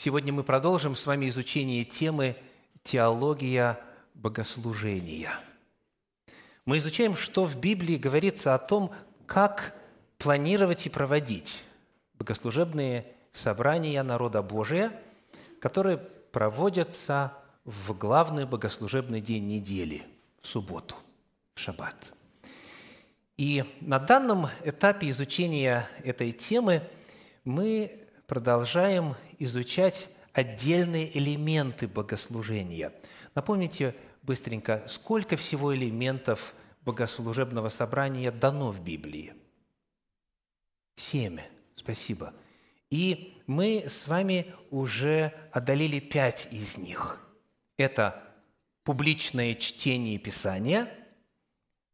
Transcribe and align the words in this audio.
Сегодня 0.00 0.32
мы 0.32 0.44
продолжим 0.44 0.94
с 0.94 1.06
вами 1.06 1.26
изучение 1.26 1.82
темы 1.82 2.36
«Теология 2.84 3.80
богослужения». 4.14 5.32
Мы 6.64 6.78
изучаем, 6.78 7.16
что 7.16 7.42
в 7.42 7.56
Библии 7.56 7.96
говорится 7.96 8.54
о 8.54 8.60
том, 8.60 8.92
как 9.26 9.74
планировать 10.16 10.86
и 10.86 10.88
проводить 10.88 11.64
богослужебные 12.14 13.08
собрания 13.32 14.00
народа 14.04 14.40
Божия, 14.40 14.92
которые 15.60 15.96
проводятся 15.96 17.32
в 17.64 17.92
главный 17.92 18.46
богослужебный 18.46 19.20
день 19.20 19.48
недели, 19.48 20.04
в 20.40 20.46
субботу, 20.46 20.94
в 21.56 21.58
шаббат. 21.58 22.12
И 23.36 23.64
на 23.80 23.98
данном 23.98 24.46
этапе 24.62 25.10
изучения 25.10 25.88
этой 26.04 26.30
темы 26.30 26.84
мы 27.44 28.07
продолжаем 28.28 29.16
изучать 29.38 30.10
отдельные 30.34 31.18
элементы 31.18 31.88
богослужения. 31.88 32.92
Напомните 33.34 33.96
быстренько, 34.22 34.84
сколько 34.86 35.36
всего 35.36 35.74
элементов 35.74 36.54
богослужебного 36.82 37.70
собрания 37.70 38.30
дано 38.30 38.70
в 38.70 38.84
Библии? 38.84 39.32
Семь. 40.94 41.40
Спасибо. 41.74 42.34
И 42.90 43.40
мы 43.46 43.84
с 43.88 44.06
вами 44.06 44.54
уже 44.70 45.32
одолели 45.50 45.98
пять 45.98 46.48
из 46.50 46.76
них. 46.76 47.18
Это 47.78 48.22
публичное 48.84 49.54
чтение 49.54 50.18
Писания, 50.18 50.92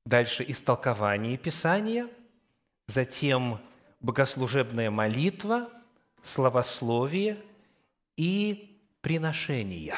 дальше 0.05 0.45
истолкование 0.49 1.37
Писания, 1.37 2.09
затем 2.89 3.61
богослужебная 4.01 4.91
молитва– 4.91 5.71
словословие 6.25 7.37
и 8.17 8.81
приношения. 9.03 9.97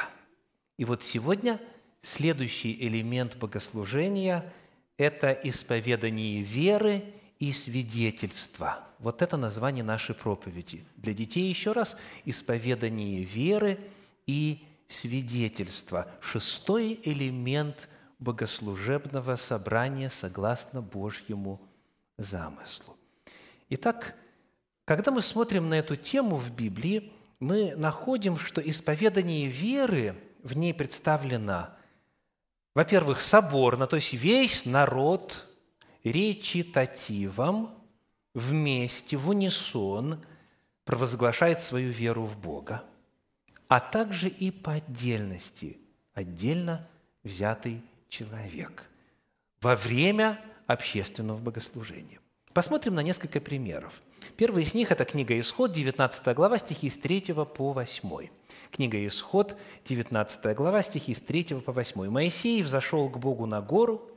И 0.76 0.84
вот 0.84 1.02
сегодня 1.02 1.60
следующий 2.02 2.76
элемент 2.86 3.36
богослужения– 3.36 4.52
это 4.98 5.30
исповедание 5.32 6.42
веры 6.42 7.04
и 7.38 7.52
свидетельства. 7.52 8.84
Вот 8.98 9.22
это 9.22 9.36
название 9.36 9.84
нашей 9.84 10.14
проповеди. 10.14 10.84
Для 10.96 11.14
детей 11.14 11.48
еще 11.48 11.72
раз– 11.72 11.96
исповедание 12.24 13.22
веры 13.22 13.78
и 14.26 14.64
свидетельства. 14.88 16.10
Шестой 16.20 17.00
элемент 17.04 17.88
богослужебного 18.18 19.36
собрания 19.36 20.10
согласно 20.10 20.82
Божьему 20.82 21.60
замыслу. 22.18 22.96
Итак, 23.68 24.16
когда 24.86 25.10
мы 25.10 25.20
смотрим 25.20 25.68
на 25.68 25.74
эту 25.74 25.96
тему 25.96 26.36
в 26.36 26.54
Библии, 26.54 27.12
мы 27.40 27.74
находим, 27.76 28.38
что 28.38 28.60
исповедание 28.62 29.48
веры 29.48 30.14
в 30.42 30.56
ней 30.56 30.72
представлено, 30.72 31.70
во-первых, 32.72 33.20
соборно, 33.20 33.88
то 33.88 33.96
есть 33.96 34.12
весь 34.14 34.64
народ 34.64 35.48
речитативом 36.04 37.74
вместе, 38.32 39.16
в 39.16 39.28
унисон 39.28 40.24
провозглашает 40.84 41.58
свою 41.60 41.90
веру 41.90 42.24
в 42.24 42.38
Бога, 42.38 42.84
а 43.66 43.80
также 43.80 44.28
и 44.28 44.52
по 44.52 44.74
отдельности, 44.74 45.78
отдельно 46.14 46.86
взятый 47.24 47.82
человек 48.08 48.88
во 49.60 49.74
время 49.74 50.40
общественного 50.68 51.38
богослужения. 51.38 52.20
Посмотрим 52.52 52.94
на 52.94 53.02
несколько 53.02 53.40
примеров. 53.40 54.00
Первый 54.36 54.64
из 54.64 54.74
них– 54.74 54.90
это 54.92 55.04
книга 55.04 55.38
«Исход», 55.38 55.72
19 55.72 56.34
глава, 56.34 56.58
стихи 56.58 56.90
с 56.90 56.96
3 56.98 57.32
по 57.54 57.72
8. 57.72 58.28
Книга 58.70 59.06
«Исход», 59.06 59.56
19 59.84 60.56
глава, 60.56 60.82
стихи 60.82 61.14
с 61.14 61.20
3 61.20 61.60
по 61.60 61.72
8. 61.72 62.10
«Моисей 62.10 62.62
взошел 62.62 63.08
к 63.08 63.18
Богу 63.18 63.46
на 63.46 63.60
гору, 63.60 64.10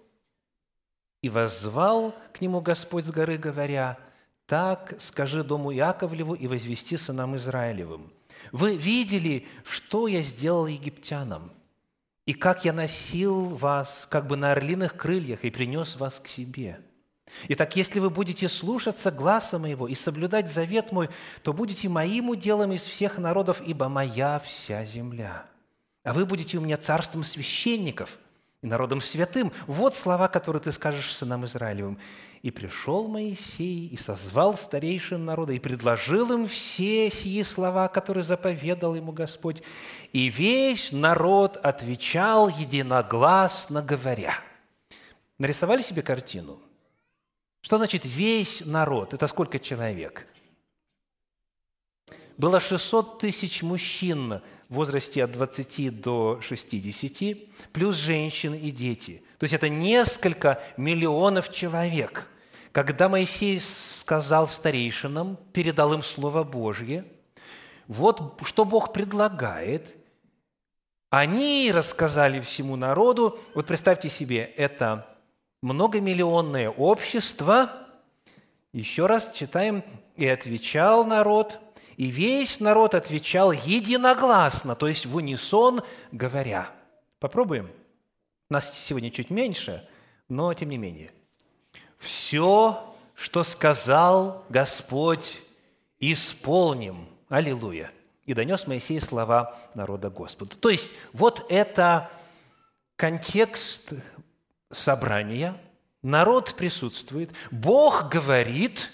и 1.21 1.29
воззвал 1.29 2.15
к 2.33 2.41
нему 2.41 2.61
Господь 2.61 3.05
с 3.05 3.11
горы, 3.11 3.37
говоря, 3.37 3.99
«Так 4.45 4.95
скажи 4.99 5.43
дому 5.43 5.71
Яковлеву 5.71 6.33
и 6.33 6.47
возвести 6.47 6.97
сынам 6.97 7.35
Израилевым. 7.35 8.11
Вы 8.51 8.77
видели, 8.77 9.45
что 9.63 10.07
я 10.07 10.21
сделал 10.21 10.65
египтянам, 10.65 11.51
и 12.25 12.33
как 12.33 12.65
я 12.65 12.73
носил 12.73 13.45
вас 13.45 14.07
как 14.09 14.27
бы 14.27 14.37
на 14.37 14.53
орлиных 14.53 14.95
крыльях 14.95 15.43
и 15.43 15.51
принес 15.51 15.97
вас 15.97 16.19
к 16.19 16.27
себе». 16.27 16.79
Итак, 17.47 17.75
если 17.75 17.99
вы 17.99 18.09
будете 18.09 18.47
слушаться 18.47 19.11
гласа 19.11 19.59
моего 19.59 19.87
и 19.87 19.95
соблюдать 19.95 20.51
завет 20.51 20.91
мой, 20.91 21.09
то 21.43 21.53
будете 21.53 21.89
моим 21.89 22.29
уделом 22.29 22.71
из 22.71 22.83
всех 22.83 23.17
народов, 23.17 23.61
ибо 23.65 23.89
моя 23.89 24.39
вся 24.39 24.83
земля. 24.85 25.45
А 26.03 26.13
вы 26.13 26.25
будете 26.25 26.57
у 26.57 26.61
меня 26.61 26.77
царством 26.77 27.23
священников 27.23 28.17
и 28.61 28.67
народом 28.67 29.01
святым. 29.01 29.51
Вот 29.67 29.95
слова, 29.95 30.27
которые 30.27 30.61
ты 30.61 30.71
скажешь 30.71 31.15
сынам 31.15 31.45
Израилевым. 31.45 31.99
И 32.41 32.51
пришел 32.51 33.09
Моисей, 33.09 33.87
и 33.87 33.97
созвал 33.97 34.55
старейшин 34.55 35.25
народа, 35.25 35.51
и 35.51 35.59
предложил 35.59 36.31
им 36.31 36.47
все 36.47 37.11
сии 37.11 37.41
слова, 37.41 37.89
которые 37.89 38.23
заповедал 38.23 38.95
ему 38.95 39.11
Господь. 39.11 39.61
И 40.13 40.29
весь 40.29 40.93
народ 40.93 41.57
отвечал 41.57 42.47
единогласно 42.47 43.81
говоря. 43.81 44.35
Нарисовали 45.37 45.81
себе 45.81 46.01
картину– 46.01 46.59
что 47.61 47.77
значит 47.77 48.03
весь 48.05 48.65
народ? 48.65 49.13
Это 49.13 49.27
сколько 49.27 49.59
человек? 49.59 50.27
Было 52.37 52.59
600 52.59 53.19
тысяч 53.19 53.63
мужчин 53.63 54.41
в 54.69 54.75
возрасте 54.75 55.23
от 55.23 55.31
20 55.33 55.99
до 55.99 56.39
60, 56.41 57.37
плюс 57.73 57.95
женщин 57.97 58.53
и 58.53 58.71
дети. 58.71 59.21
То 59.37 59.43
есть 59.43 59.53
это 59.53 59.67
несколько 59.67 60.61
миллионов 60.77 61.51
человек. 61.51 62.27
Когда 62.71 63.09
Моисей 63.09 63.59
сказал 63.59 64.47
старейшинам, 64.47 65.37
передал 65.53 65.93
им 65.93 66.01
Слово 66.01 66.43
Божье, 66.43 67.03
вот 67.87 68.39
что 68.45 68.63
Бог 68.63 68.93
предлагает, 68.93 69.95
они 71.09 71.71
рассказали 71.73 72.39
всему 72.39 72.75
народу, 72.75 73.39
вот 73.55 73.65
представьте 73.65 74.09
себе, 74.09 74.43
это 74.55 75.17
многомиллионное 75.61 76.69
общество, 76.69 77.71
еще 78.73 79.05
раз 79.05 79.31
читаем, 79.33 79.83
«И 80.15 80.27
отвечал 80.27 81.05
народ, 81.05 81.59
и 81.95 82.07
весь 82.07 82.59
народ 82.59 82.93
отвечал 82.93 83.53
единогласно, 83.53 84.75
то 84.75 84.87
есть 84.87 85.05
в 85.05 85.15
унисон 85.15 85.81
говоря». 86.11 86.69
Попробуем. 87.19 87.69
Нас 88.49 88.77
сегодня 88.77 89.11
чуть 89.11 89.29
меньше, 89.29 89.87
но 90.27 90.53
тем 90.53 90.69
не 90.69 90.77
менее. 90.77 91.11
«Все, 91.97 92.95
что 93.15 93.43
сказал 93.43 94.45
Господь, 94.49 95.41
исполним». 95.99 97.07
Аллилуйя. 97.29 97.91
И 98.25 98.33
донес 98.33 98.67
Моисей 98.67 98.99
слова 98.99 99.57
народа 99.73 100.09
Господу. 100.09 100.55
То 100.55 100.69
есть 100.69 100.91
вот 101.13 101.45
это 101.49 102.09
контекст 102.95 103.93
собрания, 104.71 105.55
народ 106.01 106.55
присутствует, 106.55 107.31
Бог 107.51 108.09
говорит, 108.09 108.91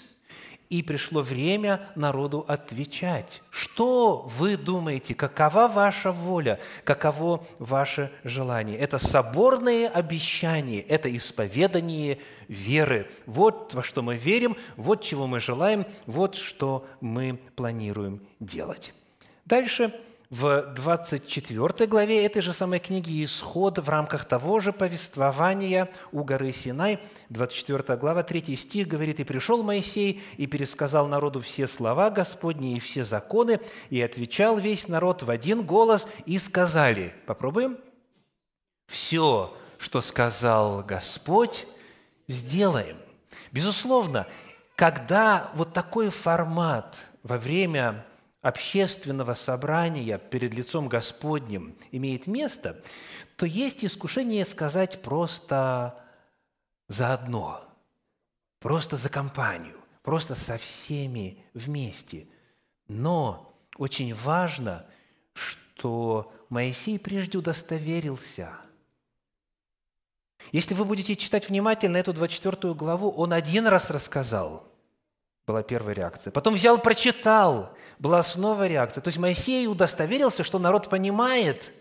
и 0.68 0.82
пришло 0.82 1.22
время 1.22 1.88
народу 1.94 2.44
отвечать. 2.48 3.42
Что 3.50 4.26
вы 4.26 4.56
думаете, 4.56 5.14
какова 5.14 5.68
ваша 5.68 6.10
воля, 6.10 6.58
каково 6.82 7.44
ваше 7.58 8.10
желание? 8.24 8.76
Это 8.76 8.98
соборные 8.98 9.88
обещания, 9.88 10.80
это 10.80 11.14
исповедание 11.16 12.18
веры. 12.48 13.08
Вот 13.26 13.74
во 13.74 13.82
что 13.82 14.02
мы 14.02 14.16
верим, 14.16 14.56
вот 14.76 15.02
чего 15.02 15.28
мы 15.28 15.38
желаем, 15.38 15.86
вот 16.06 16.34
что 16.34 16.86
мы 17.00 17.38
планируем 17.54 18.26
делать. 18.40 18.92
Дальше– 19.44 19.94
в 20.30 20.74
24 20.74 21.86
главе 21.86 22.24
этой 22.24 22.42
же 22.42 22.52
самой 22.52 22.80
книги 22.80 23.24
«Исход» 23.24 23.78
в 23.78 23.88
рамках 23.88 24.24
того 24.24 24.58
же 24.58 24.72
повествования 24.72 25.88
у 26.10 26.24
горы 26.24 26.50
Синай, 26.52 27.00
24 27.28 27.96
глава, 27.96 28.22
3 28.22 28.56
стих 28.56 28.88
говорит, 28.88 29.20
«И 29.20 29.24
пришел 29.24 29.62
Моисей 29.62 30.22
и 30.36 30.46
пересказал 30.46 31.06
народу 31.06 31.40
все 31.40 31.66
слова 31.66 32.10
Господни 32.10 32.76
и 32.76 32.80
все 32.80 33.04
законы, 33.04 33.60
и 33.90 34.02
отвечал 34.02 34.58
весь 34.58 34.88
народ 34.88 35.22
в 35.22 35.30
один 35.30 35.64
голос, 35.64 36.08
и 36.24 36.38
сказали». 36.38 37.14
Попробуем? 37.26 37.78
«Все, 38.88 39.56
что 39.78 40.00
сказал 40.00 40.82
Господь, 40.82 41.66
сделаем». 42.26 42.96
Безусловно, 43.52 44.26
когда 44.74 45.50
вот 45.54 45.72
такой 45.72 46.10
формат 46.10 47.06
во 47.22 47.38
время 47.38 48.04
общественного 48.46 49.34
собрания 49.34 50.18
перед 50.18 50.54
лицом 50.54 50.88
Господним 50.88 51.76
имеет 51.90 52.28
место, 52.28 52.80
то 53.34 53.44
есть 53.44 53.84
искушение 53.84 54.44
сказать 54.44 55.02
просто 55.02 55.98
заодно, 56.86 57.60
просто 58.60 58.96
за 58.96 59.08
компанию, 59.08 59.76
просто 60.02 60.36
со 60.36 60.58
всеми 60.58 61.44
вместе. 61.54 62.28
Но 62.86 63.52
очень 63.78 64.14
важно, 64.14 64.86
что 65.32 66.32
Моисей 66.48 67.00
прежде 67.00 67.38
удостоверился. 67.38 68.52
Если 70.52 70.74
вы 70.74 70.84
будете 70.84 71.16
читать 71.16 71.48
внимательно 71.48 71.96
эту 71.96 72.12
24 72.12 72.74
главу, 72.74 73.10
он 73.10 73.32
один 73.32 73.66
раз 73.66 73.90
рассказал, 73.90 74.72
была 75.46 75.62
первая 75.62 75.94
реакция. 75.94 76.32
Потом 76.32 76.54
взял, 76.54 76.78
прочитал, 76.78 77.72
была 77.98 78.22
снова 78.22 78.66
реакция. 78.66 79.00
То 79.00 79.08
есть 79.08 79.18
Моисей 79.18 79.68
удостоверился, 79.68 80.42
что 80.42 80.58
народ 80.58 80.88
понимает, 80.90 81.72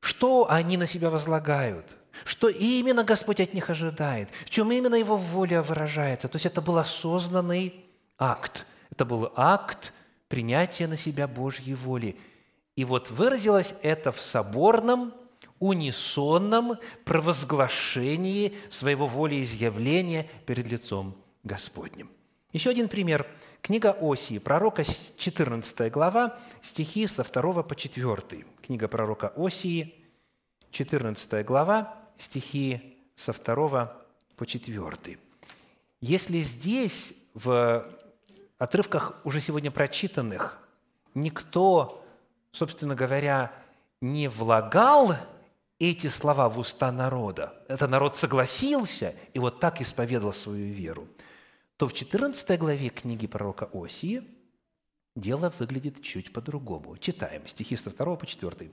что 0.00 0.50
они 0.50 0.76
на 0.76 0.86
себя 0.86 1.08
возлагают, 1.08 1.96
что 2.24 2.48
именно 2.48 3.04
Господь 3.04 3.40
от 3.40 3.54
них 3.54 3.70
ожидает, 3.70 4.28
в 4.44 4.50
чем 4.50 4.72
именно 4.72 4.96
Его 4.96 5.16
воля 5.16 5.62
выражается. 5.62 6.28
То 6.28 6.36
есть 6.36 6.46
это 6.46 6.60
был 6.60 6.78
осознанный 6.78 7.86
акт. 8.18 8.66
Это 8.90 9.04
был 9.04 9.32
акт 9.36 9.92
принятия 10.28 10.88
на 10.88 10.96
себя 10.96 11.28
Божьей 11.28 11.74
воли. 11.74 12.18
И 12.76 12.84
вот 12.84 13.10
выразилось 13.10 13.74
это 13.82 14.10
в 14.10 14.20
соборном, 14.20 15.14
унисонном 15.60 16.74
провозглашении 17.04 18.56
своего 18.68 19.06
волеизъявления 19.06 20.26
перед 20.44 20.66
лицом 20.66 21.16
Господним. 21.44 22.10
Еще 22.54 22.70
один 22.70 22.88
пример. 22.88 23.26
Книга 23.62 23.96
Осии, 24.00 24.38
пророка, 24.38 24.84
14 24.84 25.90
глава, 25.90 26.38
стихи 26.62 27.04
со 27.08 27.24
2 27.24 27.64
по 27.64 27.74
4. 27.74 28.46
Книга 28.64 28.86
пророка 28.86 29.32
Осии, 29.36 29.92
14 30.70 31.44
глава, 31.44 31.98
стихи 32.16 32.96
со 33.16 33.32
2 33.32 33.96
по 34.36 34.46
4. 34.46 35.18
Если 36.00 36.42
здесь, 36.42 37.14
в 37.34 37.90
отрывках 38.58 39.20
уже 39.24 39.40
сегодня 39.40 39.72
прочитанных, 39.72 40.56
никто, 41.14 42.06
собственно 42.52 42.94
говоря, 42.94 43.50
не 44.00 44.28
влагал 44.28 45.16
эти 45.80 46.06
слова 46.06 46.48
в 46.48 46.60
уста 46.60 46.92
народа, 46.92 47.52
это 47.66 47.88
народ 47.88 48.14
согласился 48.14 49.16
и 49.32 49.40
вот 49.40 49.58
так 49.58 49.80
исповедовал 49.80 50.32
свою 50.32 50.72
веру, 50.72 51.08
то 51.76 51.88
в 51.88 51.92
14 51.92 52.58
главе 52.58 52.88
книги 52.88 53.26
пророка 53.26 53.68
Осии 53.72 54.24
дело 55.16 55.52
выглядит 55.58 56.02
чуть 56.02 56.32
по-другому. 56.32 56.96
Читаем 56.98 57.46
стихи 57.46 57.76
с 57.76 57.82
2 57.82 58.16
по 58.16 58.26
4. 58.26 58.70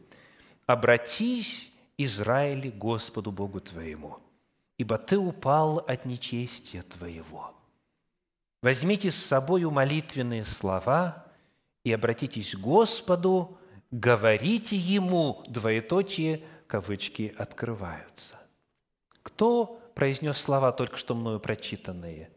«Обратись, 0.67 1.71
Израиле, 1.97 2.71
Господу 2.71 3.31
Богу 3.31 3.59
твоему, 3.59 4.19
ибо 4.77 4.97
ты 4.97 5.17
упал 5.17 5.79
от 5.79 6.05
нечестия 6.05 6.83
твоего. 6.83 7.53
Возьмите 8.61 9.11
с 9.11 9.15
собою 9.15 9.71
молитвенные 9.71 10.43
слова 10.43 11.25
и 11.83 11.91
обратитесь 11.91 12.55
к 12.55 12.59
Господу, 12.59 13.57
говорите 13.89 14.77
Ему, 14.77 15.43
двоеточие, 15.47 16.43
кавычки 16.67 17.33
открываются. 17.37 18.39
Кто 19.23 19.81
произнес 19.95 20.37
слова, 20.37 20.71
только 20.71 20.97
что 20.97 21.15
мною 21.15 21.39
прочитанные? 21.39 22.31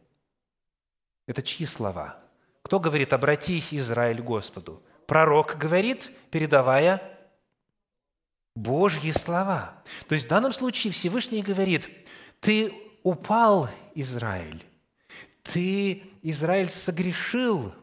Это 1.26 1.42
чьи 1.42 1.66
слова? 1.66 2.18
Кто 2.62 2.80
говорит 2.80 3.12
«обратись, 3.12 3.74
Израиль, 3.74 4.22
Господу»? 4.22 4.82
Пророк 5.06 5.58
говорит, 5.58 6.10
передавая 6.30 7.02
Божьи 8.54 9.10
слова. 9.10 9.82
То 10.08 10.14
есть 10.14 10.26
в 10.26 10.28
данном 10.28 10.52
случае 10.52 10.92
Всевышний 10.92 11.42
говорит, 11.42 11.90
ты 12.40 12.72
упал, 13.02 13.68
Израиль, 13.94 14.64
ты, 15.42 16.04
Израиль, 16.22 16.70
согрешил, 16.70 17.74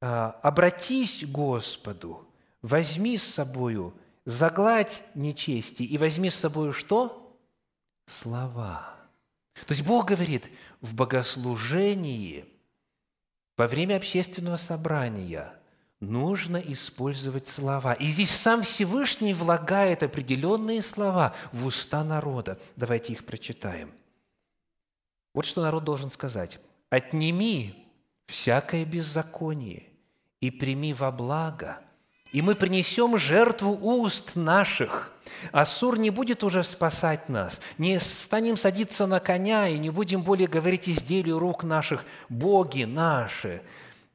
а, 0.00 0.38
обратись 0.42 1.24
к 1.24 1.28
Господу, 1.28 2.28
возьми 2.62 3.16
с 3.16 3.24
собою, 3.24 3.94
загладь 4.24 5.02
нечести 5.14 5.82
и 5.82 5.98
возьми 5.98 6.30
с 6.30 6.36
собою 6.36 6.72
что? 6.72 7.36
Слова. 8.06 8.93
То 9.54 9.72
есть 9.72 9.84
Бог 9.84 10.06
говорит, 10.06 10.50
в 10.80 10.94
богослужении, 10.94 12.44
во 13.56 13.66
время 13.66 13.96
общественного 13.96 14.56
собрания– 14.56 15.52
нужно 16.04 16.58
использовать 16.58 17.46
слова. 17.46 17.94
И 17.94 18.06
здесь 18.06 18.30
сам 18.30 18.62
Всевышний 18.62 19.34
влагает 19.34 20.02
определенные 20.02 20.82
слова 20.82 21.34
в 21.52 21.66
уста 21.66 22.04
народа. 22.04 22.58
Давайте 22.76 23.12
их 23.12 23.24
прочитаем. 23.24 23.92
Вот 25.32 25.46
что 25.46 25.62
народ 25.62 25.84
должен 25.84 26.10
сказать. 26.10 26.60
«Отними 26.90 27.88
всякое 28.26 28.84
беззаконие 28.84 29.84
и 30.40 30.50
прими 30.50 30.94
во 30.94 31.10
благо, 31.10 31.80
и 32.34 32.42
мы 32.42 32.56
принесем 32.56 33.16
жертву 33.16 33.78
уст 33.80 34.34
наших. 34.34 35.12
Ассур 35.52 35.96
не 35.96 36.10
будет 36.10 36.42
уже 36.42 36.64
спасать 36.64 37.28
нас, 37.28 37.60
не 37.78 38.00
станем 38.00 38.56
садиться 38.56 39.06
на 39.06 39.20
коня 39.20 39.68
и 39.68 39.78
не 39.78 39.90
будем 39.90 40.22
более 40.22 40.48
говорить 40.48 40.88
изделию 40.88 41.38
рук 41.38 41.62
наших, 41.62 42.04
боги 42.28 42.82
наши, 42.82 43.62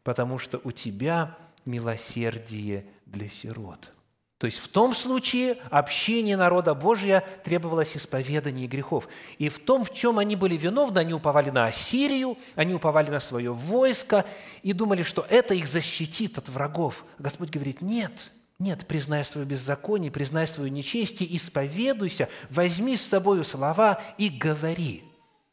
потому 0.04 0.38
что 0.38 0.60
у 0.66 0.72
тебя– 0.72 1.38
милосердие 1.66 2.86
для 3.06 3.30
сирот. 3.30 3.92
То 4.40 4.46
есть 4.46 4.60
в 4.60 4.70
том 4.70 4.96
случае 4.96 5.58
общение 5.70 6.38
народа 6.38 6.74
Божия 6.74 7.26
требовалось 7.44 7.98
исповедания 7.98 8.68
грехов. 8.68 9.10
И 9.38 9.50
в 9.50 9.60
том, 9.60 9.84
в 9.84 9.94
чем 9.94 10.18
они 10.18 10.38
были 10.38 10.56
виновны, 10.56 11.00
они 11.00 11.14
уповали 11.14 11.50
на 11.50 11.66
Ассирию, 11.66 12.38
они 12.56 12.74
уповали 12.74 13.12
на 13.12 13.20
свое 13.20 13.54
войско 13.54 14.26
и 14.64 14.72
думали, 14.72 15.04
что 15.04 15.26
это 15.30 15.54
их 15.54 15.68
защитит 15.68 16.38
от 16.38 16.48
врагов. 16.48 17.04
Господь 17.18 17.50
говорит, 17.50 17.82
нет, 17.82 18.32
нет, 18.60 18.88
признай 18.88 19.26
свое 19.26 19.46
беззаконие, 19.46 20.10
признай 20.10 20.48
свою 20.48 20.72
нечестие, 20.72 21.36
исповедуйся, 21.36 22.30
возьми 22.50 22.96
с 22.96 23.06
собой 23.06 23.44
слова 23.44 24.02
и 24.18 24.30
говори. 24.30 25.04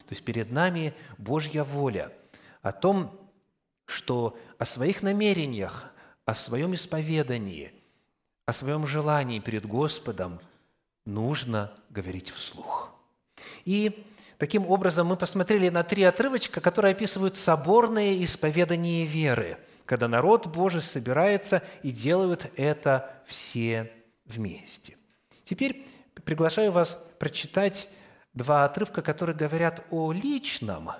То 0.05 0.13
есть 0.13 0.23
перед 0.23 0.49
нами 0.49 0.93
Божья 1.17 1.65
воля 1.65 2.13
о 2.61 2.71
том, 2.71 3.19
что 3.85 4.37
о 4.57 4.63
своих 4.63 5.03
намерениях, 5.03 5.91
о 6.23 6.33
своем 6.33 6.73
исповедании, 6.73 7.73
о 8.47 8.53
своем 8.53 8.87
желании 8.87 9.39
перед 9.39 9.65
Господом 9.65 10.39
нужно 11.05 11.73
говорить 11.89 12.29
вслух. 12.29 12.95
И 13.65 14.05
таким 14.37 14.65
образом 14.65 15.07
мы 15.07 15.17
посмотрели 15.17 15.67
на 15.67 15.83
три 15.83 16.03
отрывочка, 16.03 16.61
которые 16.61 16.93
описывают 16.93 17.35
соборное 17.35 18.23
исповедание 18.23 19.05
веры, 19.05 19.57
когда 19.85 20.07
народ 20.07 20.47
Божий 20.47 20.81
собирается 20.81 21.61
и 21.83 21.91
делают 21.91 22.49
это 22.55 23.21
все 23.25 23.91
вместе. 24.25 24.97
Теперь 25.43 25.85
приглашаю 26.23 26.71
вас 26.71 27.05
прочитать 27.19 27.89
два 28.33 28.63
отрывка, 28.63 29.01
которые 29.01 29.35
говорят 29.35 29.85
о 29.91 30.13
личном, 30.13 30.91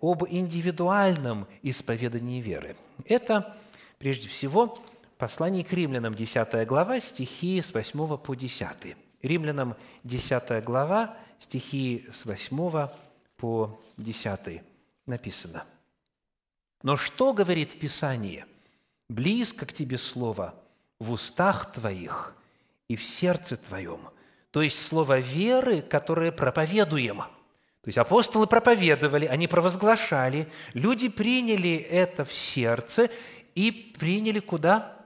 об 0.00 0.24
индивидуальном 0.28 1.46
исповедании 1.62 2.40
веры. 2.40 2.76
Это 3.04 3.56
Прежде 4.00 4.30
всего, 4.30 4.78
послание 5.20 5.62
к 5.62 5.72
римлянам, 5.72 6.14
10 6.14 6.66
глава, 6.66 6.98
стихи 6.98 7.60
с 7.60 7.74
8 7.74 8.16
по 8.16 8.34
10. 8.34 8.96
Римлянам, 9.22 9.76
10 10.02 10.64
глава, 10.64 11.14
стихи 11.38 12.08
с 12.10 12.24
8 12.24 12.88
по 13.36 13.80
10 13.98 14.62
написано. 15.06 15.64
«Но 16.82 16.96
что 16.96 17.34
говорит 17.34 17.78
Писание? 17.78 18.46
Близко 19.10 19.66
к 19.66 19.74
тебе 19.74 19.98
слово 19.98 20.54
в 20.98 21.12
устах 21.12 21.70
твоих 21.72 22.34
и 22.88 22.96
в 22.96 23.04
сердце 23.04 23.56
твоем». 23.56 24.00
То 24.50 24.62
есть 24.62 24.82
слово 24.82 25.20
веры, 25.20 25.82
которое 25.82 26.32
проповедуем– 26.32 27.22
то 27.82 27.88
есть 27.88 27.96
апостолы 27.96 28.46
проповедовали, 28.46 29.24
они 29.24 29.48
провозглашали, 29.48 30.46
люди 30.74 31.08
приняли 31.08 31.76
это 31.76 32.26
в 32.26 32.34
сердце, 32.34 33.08
и 33.54 33.70
приняли 33.70 34.38
куда? 34.38 34.99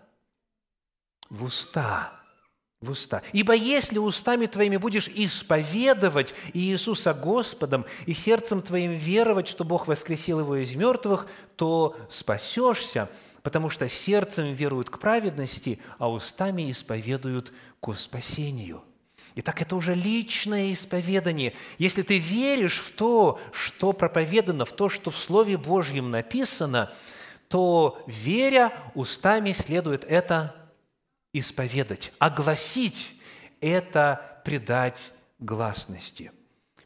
В 1.31 1.45
уста. 1.45 2.13
В 2.81 2.91
уста. 2.91 3.23
Ибо 3.33 3.55
если 3.55 3.99
устами 3.99 4.47
твоими 4.47 4.77
будешь 4.77 5.09
исповедовать 5.09 6.35
Иисуса 6.53 7.15
Господом 7.15 7.87
и 8.07 8.13
сердцем 8.13 8.61
твоим 8.61 8.93
веровать, 8.93 9.49
что 9.49 9.65
Бог 9.65 9.87
воскресил 9.87 10.41
его 10.41 10.57
из 10.57 10.75
мертвых, 10.75 11.27
то 11.57 11.97
спасешься, 12.11 13.09
потому 13.43 13.71
что 13.71 13.89
сердцем 13.89 14.53
веруют 14.53 14.91
к 14.91 14.99
праведности, 14.99 15.81
а 15.99 16.11
устами 16.11 16.71
исповедуют 16.71 17.53
к 17.81 17.95
спасению. 17.95 18.85
Итак, 19.37 19.63
это 19.63 19.77
уже 19.77 19.95
личное 19.95 20.73
исповедание. 20.73 21.55
Если 21.79 22.03
ты 22.03 22.19
веришь 22.19 22.79
в 22.79 22.91
то, 22.91 23.41
что 23.53 23.93
проповедано, 23.93 24.65
в 24.65 24.73
то, 24.73 24.89
что 24.89 25.11
в 25.11 25.17
Слове 25.17 25.57
Божьем 25.57 26.11
написано– 26.11 26.93
то, 27.49 28.03
веря, 28.09 28.73
устами 28.95 29.53
следует 29.53 30.03
это 30.03 30.57
исповедать, 31.35 32.13
огласить, 32.19 33.13
это 33.61 34.41
придать 34.45 35.13
гласности. 35.39 36.33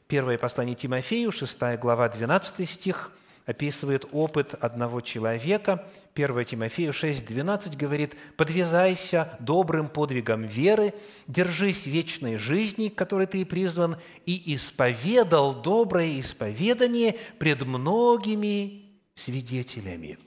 Первое 0.08 0.38
послание 0.38 0.74
Тимофею, 0.74 1.30
6 1.30 1.78
глава, 1.78 2.08
12 2.08 2.68
стих, 2.68 3.12
описывает 3.48 4.06
опыт 4.12 4.54
одного 4.54 5.00
человека. 5.00 5.86
1 6.14 6.44
Тимофею 6.44 6.92
6:12 6.92 7.76
говорит, 7.76 8.14
«Подвязайся 8.36 9.36
добрым 9.40 9.88
подвигом 9.88 10.42
веры, 10.42 10.92
держись 11.26 11.86
вечной 11.86 12.36
жизни, 12.36 12.88
к 12.88 12.94
которой 12.94 13.26
ты 13.26 13.46
призван, 13.46 13.96
и 14.26 14.54
исповедал 14.54 15.54
доброе 15.54 16.20
исповедание 16.20 17.18
пред 17.38 17.62
многими 17.62 18.84
свидетелями». 19.14 20.18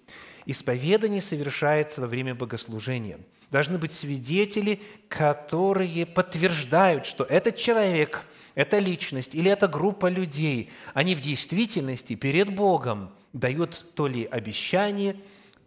Исповедание 0.48 1.22
совершается 1.22 2.02
во 2.02 2.08
время 2.08 2.34
богослужения. 2.34 3.20
Должны 3.52 3.78
быть 3.78 3.92
свидетели, 3.92 4.80
которые 5.10 6.06
подтверждают, 6.06 7.06
что 7.06 7.26
этот 7.26 7.58
человек, 7.58 8.26
эта 8.56 8.80
личность 8.80 9.36
или 9.36 9.52
эта 9.52 9.68
группа 9.68 10.10
людей, 10.10 10.72
они 10.94 11.16
в 11.16 11.20
действительности 11.20 12.16
перед 12.16 12.56
Богом 12.56 13.14
дают 13.34 13.94
то 13.94 14.08
ли 14.08 14.24
обещание, 14.24 15.18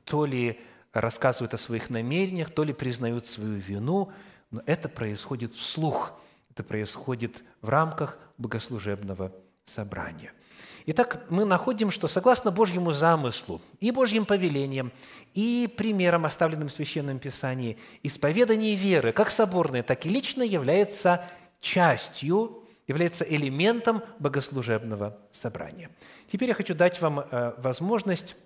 то 0.05 0.25
ли 0.25 0.59
рассказывают 0.95 1.53
о 1.53 1.59
своих 1.59 1.91
намерениях, 1.91 2.51
то 2.51 2.65
ли 2.65 2.73
признают 2.73 3.27
свою 3.27 3.57
вину, 3.57 4.11
но 4.51 4.63
это 4.65 4.89
происходит 4.89 5.53
вслух, 5.53 6.19
это 6.51 6.65
происходит 6.65 7.43
в 7.61 7.69
рамках 7.69 8.19
богослужебного 8.39 9.31
собрания– 9.67 10.33
Итак, 10.87 11.25
мы 11.31 11.47
находим, 11.47 11.91
что 11.91 12.09
согласно 12.09 12.51
Божьему 12.51 12.93
замыслу 12.93 13.63
и 13.81 13.91
Божьим 13.91 14.27
повелениям, 14.27 14.93
и 15.33 15.73
примерам, 15.79 16.27
оставленным 16.27 16.69
в 16.69 16.73
Священном 16.73 17.19
Писании, 17.19 17.79
исповедание 18.03 18.75
веры, 18.75 19.13
как 19.13 19.31
соборное, 19.31 19.83
так 19.83 20.05
и 20.05 20.11
личное, 20.11 20.47
является 20.47 21.25
частью, 21.61 22.65
является 22.87 23.25
элементом 23.25 24.03
богослужебного 24.19 25.19
собрания. 25.33 25.91
Теперь 26.31 26.51
я 26.51 26.55
хочу 26.55 26.75
дать 26.75 27.01
вам 27.01 27.21
э, 27.21 27.55
возможность 27.57 28.37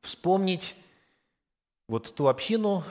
вспомнить 0.00 0.74
вот 1.88 2.14
ту 2.14 2.28
общину, 2.28 2.84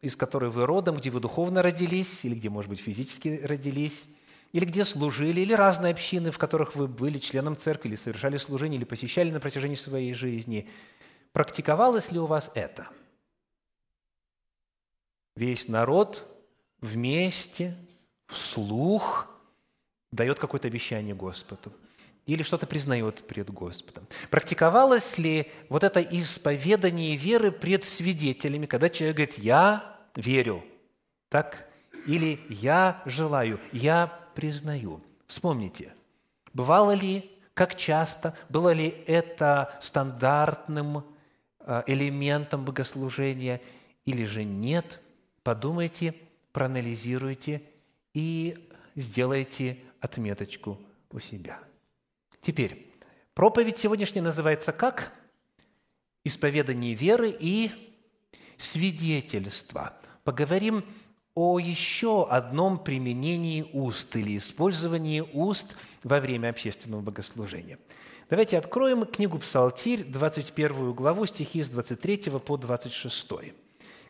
из 0.00 0.16
которой 0.16 0.48
вы 0.48 0.64
родом, 0.64 0.96
где 0.96 1.10
вы 1.10 1.20
духовно 1.20 1.60
родились, 1.60 2.24
или 2.24 2.34
где, 2.34 2.48
может 2.48 2.70
быть, 2.70 2.80
физически 2.80 3.38
родились, 3.44 4.06
или 4.56 4.64
где 4.64 4.86
служили, 4.86 5.42
или 5.42 5.52
разные 5.52 5.92
общины, 5.92 6.30
в 6.30 6.38
которых 6.38 6.74
вы 6.74 6.88
были 6.88 7.18
членом 7.18 7.58
церкви, 7.58 7.88
или 7.88 7.94
совершали 7.94 8.38
служение, 8.38 8.78
или 8.78 8.86
посещали 8.86 9.30
на 9.30 9.38
протяжении 9.38 9.74
своей 9.74 10.14
жизни. 10.14 10.66
Практиковалось 11.32 12.10
ли 12.10 12.18
у 12.18 12.24
вас 12.24 12.50
это? 12.54 12.88
Весь 15.36 15.68
народ 15.68 16.26
вместе, 16.80 17.76
вслух 18.28 19.28
дает 20.10 20.38
какое-то 20.38 20.68
обещание 20.68 21.14
Господу 21.14 21.70
или 22.24 22.42
что-то 22.42 22.66
признает 22.66 23.26
пред 23.26 23.50
Господом. 23.50 24.08
Практиковалось 24.30 25.18
ли 25.18 25.52
вот 25.68 25.84
это 25.84 26.00
исповедание 26.00 27.14
веры 27.14 27.52
пред 27.52 27.84
свидетелями, 27.84 28.64
когда 28.64 28.88
человек 28.88 29.16
говорит 29.16 29.38
«я 29.38 29.98
верю», 30.14 30.64
так? 31.28 31.68
Или 32.06 32.40
«я 32.48 33.02
желаю», 33.04 33.60
«я 33.70 34.25
признаю. 34.36 35.02
Вспомните, 35.26 35.94
бывало 36.52 36.92
ли, 36.92 37.32
как 37.54 37.74
часто, 37.74 38.36
было 38.50 38.72
ли 38.72 38.88
это 39.06 39.76
стандартным 39.80 41.04
э, 41.60 41.82
элементом 41.86 42.64
богослужения 42.64 43.62
или 44.04 44.24
же 44.24 44.44
нет, 44.44 45.00
подумайте, 45.42 46.14
проанализируйте 46.52 47.62
и 48.12 48.68
сделайте 48.94 49.78
отметочку 50.00 50.78
у 51.10 51.18
себя. 51.18 51.58
Теперь, 52.40 52.92
проповедь 53.34 53.78
сегодняшняя 53.78 54.22
называется 54.22 54.72
как? 54.72 55.12
Исповедание 56.24 56.94
веры 56.94 57.34
и 57.40 57.70
свидетельство. 58.58 59.96
Поговорим 60.24 60.84
о 61.36 61.58
еще 61.58 62.26
одном 62.26 62.78
применении 62.82 63.68
уст 63.74 64.16
или 64.16 64.38
использовании 64.38 65.20
уст 65.20 65.76
во 66.02 66.18
время 66.18 66.48
общественного 66.48 67.02
богослужения. 67.02 67.78
Давайте 68.30 68.56
откроем 68.56 69.04
книгу 69.04 69.38
«Псалтирь», 69.38 70.02
21 70.02 70.94
главу, 70.94 71.26
стихи 71.26 71.62
с 71.62 71.68
23 71.68 72.30
по 72.40 72.56
26. 72.56 73.28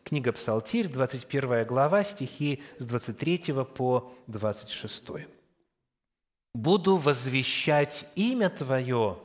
Книга 0.05 0.33
«Псалтирь», 0.33 0.87
21 0.87 1.65
глава, 1.67 2.05
стихи 2.05 2.63
с 2.79 2.87
23 2.87 3.65
по 3.75 4.13
26. 4.29 5.05
«Буду 6.55 6.97
возвещать 6.97 8.07
имя 8.15 8.51
Твое 8.51 9.19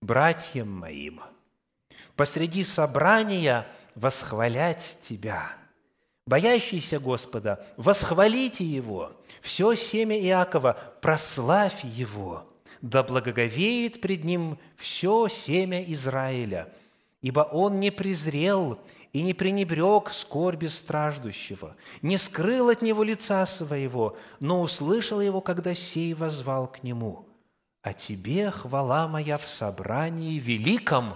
братьям 0.00 0.72
моим, 0.72 1.20
посреди 2.16 2.64
собрания 2.64 3.66
восхвалять 3.94 4.98
Тебя» 5.02 5.67
боящийся 6.28 7.00
Господа, 7.00 7.64
восхвалите 7.76 8.64
Его, 8.64 9.12
все 9.40 9.74
семя 9.74 10.18
Иакова, 10.20 10.76
прославь 11.00 11.84
Его, 11.84 12.46
да 12.82 13.02
благоговеет 13.02 14.00
пред 14.00 14.24
Ним 14.24 14.58
все 14.76 15.28
семя 15.28 15.82
Израиля, 15.92 16.68
ибо 17.22 17.40
Он 17.40 17.80
не 17.80 17.90
презрел 17.90 18.78
и 19.14 19.22
не 19.22 19.32
пренебрег 19.32 20.12
скорби 20.12 20.66
страждущего, 20.66 21.74
не 22.02 22.18
скрыл 22.18 22.68
от 22.68 22.82
Него 22.82 23.02
лица 23.02 23.46
Своего, 23.46 24.16
но 24.38 24.60
услышал 24.60 25.22
Его, 25.22 25.40
когда 25.40 25.74
сей 25.74 26.12
возвал 26.12 26.68
к 26.68 26.82
Нему. 26.82 27.26
А 27.80 27.94
Тебе 27.94 28.50
хвала 28.50 29.08
моя 29.08 29.38
в 29.38 29.48
собрании 29.48 30.38
великом, 30.38 31.14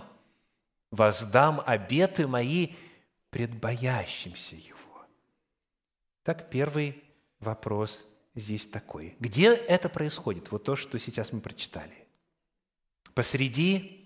воздам 0.91 1.61
обеты 1.67 2.27
мои 2.27 2.71
пред 3.31 3.55
боящимся 3.55 4.57
Его. 4.57 4.82
Так 6.23 6.51
первый 6.51 7.03
вопрос 7.41 8.07
здесь 8.35 8.67
такой. 8.67 9.17
Где 9.19 9.55
это 9.55 9.89
происходит? 9.89 10.51
Вот 10.51 10.65
то, 10.65 10.77
что 10.77 10.99
сейчас 10.99 11.33
мы 11.33 11.41
прочитали. 11.41 11.95
Посреди 13.15 14.03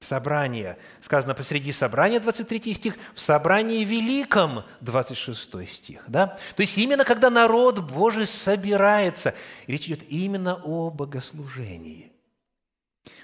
собрания. 0.00 0.78
Сказано 1.00 1.34
посреди 1.34 1.72
собрания, 1.72 2.20
23 2.20 2.74
стих, 2.74 2.96
в 3.14 3.20
собрании 3.20 3.84
великом, 3.84 4.64
26 4.80 5.68
стих. 5.68 6.04
Да? 6.08 6.38
То 6.56 6.60
есть 6.60 6.76
именно 6.78 7.04
когда 7.04 7.30
народ 7.30 7.80
Божий 7.80 8.26
собирается, 8.26 9.34
речь 9.66 9.86
идет 9.86 10.02
именно 10.08 10.56
о 10.62 10.90
богослужении. 10.90 12.12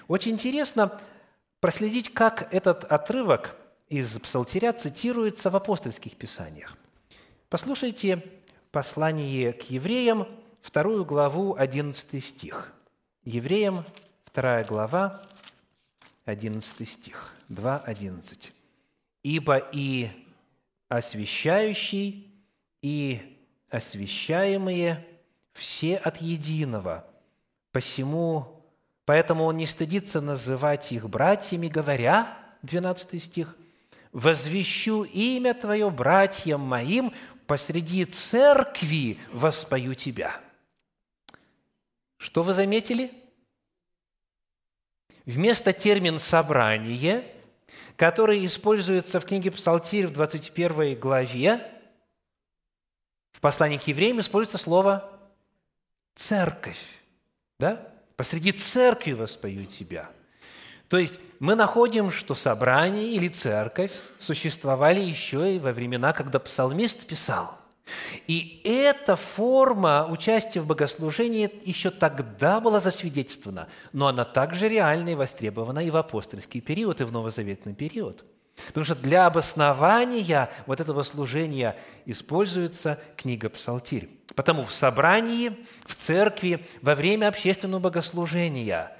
Очень 0.07 0.33
интересно 0.33 0.99
проследить, 1.59 2.13
как 2.13 2.53
этот 2.53 2.83
отрывок 2.85 3.55
из 3.87 4.17
Псалтиря 4.19 4.73
цитируется 4.73 5.49
в 5.49 5.55
апостольских 5.55 6.15
писаниях. 6.15 6.75
Послушайте 7.51 8.23
послание 8.71 9.51
к 9.51 9.63
евреям, 9.63 10.25
вторую 10.61 11.03
главу, 11.03 11.53
11 11.57 12.23
стих. 12.23 12.71
Евреям, 13.25 13.83
вторая 14.23 14.63
глава, 14.63 15.21
11 16.23 16.87
стих, 16.87 17.33
2.11. 17.49 18.51
«Ибо 19.23 19.57
и 19.73 20.11
освящающий, 20.87 22.33
и 22.81 23.37
освящаемые 23.69 25.05
все 25.51 25.97
от 25.97 26.21
единого, 26.21 27.05
посему, 27.73 28.63
поэтому 29.03 29.43
он 29.43 29.57
не 29.57 29.65
стыдится 29.65 30.21
называть 30.21 30.93
их 30.93 31.09
братьями, 31.09 31.67
говоря, 31.67 32.37
12 32.61 33.21
стих, 33.21 33.57
«Возвещу 34.13 35.03
имя 35.03 35.53
Твое 35.53 35.89
братьям 35.89 36.59
моим, 36.61 37.13
посреди 37.51 38.05
церкви 38.05 39.19
воспою 39.33 39.93
тебя. 39.93 40.39
Что 42.15 42.43
вы 42.43 42.53
заметили? 42.53 43.11
Вместо 45.25 45.73
термин 45.73 46.17
«собрание», 46.17 47.25
который 47.97 48.45
используется 48.45 49.19
в 49.19 49.25
книге 49.25 49.51
Псалтирь 49.51 50.07
в 50.07 50.13
21 50.13 50.97
главе, 50.97 51.69
в 53.33 53.41
послании 53.41 53.79
к 53.79 53.85
евреям 53.85 54.21
используется 54.21 54.57
слово 54.57 55.19
«церковь». 56.15 57.01
Да? 57.59 57.85
Посреди 58.15 58.53
церкви 58.53 59.11
воспою 59.11 59.65
тебя. 59.65 60.09
То 60.91 60.97
есть 60.97 61.19
мы 61.39 61.55
находим, 61.55 62.11
что 62.11 62.35
собрание 62.35 63.13
или 63.13 63.29
церковь 63.29 63.93
существовали 64.19 64.99
еще 64.99 65.55
и 65.55 65.57
во 65.57 65.71
времена, 65.71 66.11
когда 66.11 66.37
псалмист 66.37 67.07
писал. 67.07 67.57
И 68.27 68.59
эта 68.65 69.15
форма 69.15 70.05
участия 70.09 70.59
в 70.59 70.67
богослужении 70.67 71.49
еще 71.63 71.91
тогда 71.91 72.59
была 72.59 72.81
засвидетельствована, 72.81 73.69
но 73.93 74.07
она 74.07 74.25
также 74.25 74.67
реальна 74.67 75.11
и 75.11 75.15
востребована 75.15 75.79
и 75.79 75.89
в 75.89 75.95
апостольский 75.95 76.59
период, 76.59 76.99
и 76.99 77.05
в 77.05 77.13
новозаветный 77.13 77.73
период. 77.73 78.25
Потому 78.67 78.83
что 78.83 78.95
для 78.95 79.27
обоснования 79.27 80.49
вот 80.65 80.81
этого 80.81 81.03
служения 81.03 81.77
используется 82.05 82.99
книга 83.15 83.47
«Псалтирь». 83.47 84.09
Потому 84.35 84.65
в 84.65 84.73
собрании, 84.73 85.55
в 85.85 85.95
церкви, 85.95 86.65
во 86.81 86.95
время 86.95 87.29
общественного 87.29 87.79
богослужения 87.79 88.91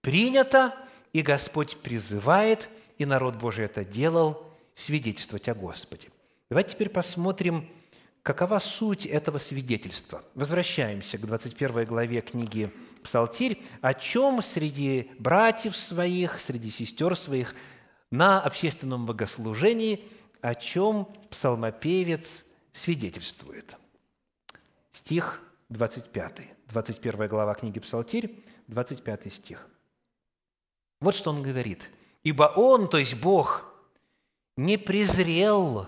принято 0.00 0.74
и 1.12 1.22
Господь 1.22 1.76
призывает, 1.78 2.68
и 2.98 3.04
народ 3.04 3.36
Божий 3.36 3.64
это 3.64 3.84
делал, 3.84 4.46
свидетельствовать 4.74 5.48
о 5.48 5.54
Господе. 5.54 6.08
Давайте 6.48 6.70
теперь 6.70 6.90
посмотрим, 6.90 7.68
какова 8.22 8.58
суть 8.58 9.06
этого 9.06 9.38
свидетельства. 9.38 10.22
Возвращаемся 10.34 11.18
к 11.18 11.26
21 11.26 11.84
главе 11.84 12.20
книги 12.20 12.70
Псалтирь, 13.02 13.62
о 13.80 13.94
чем 13.94 14.42
среди 14.42 15.10
братьев 15.18 15.76
своих, 15.76 16.40
среди 16.40 16.70
сестер 16.70 17.16
своих 17.16 17.54
на 18.10 18.40
общественном 18.42 19.06
богослужении, 19.06 20.04
о 20.40 20.54
чем 20.54 21.08
псалмопевец 21.30 22.44
свидетельствует. 22.72 23.76
Стих 24.92 25.40
25, 25.68 26.40
21 26.68 27.26
глава 27.28 27.54
книги 27.54 27.80
Псалтирь, 27.80 28.44
25 28.66 29.32
стих. 29.32 29.66
Вот 31.00 31.14
что 31.14 31.30
он 31.30 31.42
говорит. 31.42 31.90
«Ибо 32.22 32.52
Он, 32.54 32.88
то 32.88 32.98
есть 32.98 33.18
Бог, 33.20 33.64
не 34.56 34.76
презрел 34.76 35.86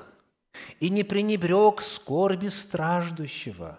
и 0.80 0.88
не 0.88 1.04
пренебрег 1.04 1.82
скорби 1.82 2.48
страждущего, 2.48 3.78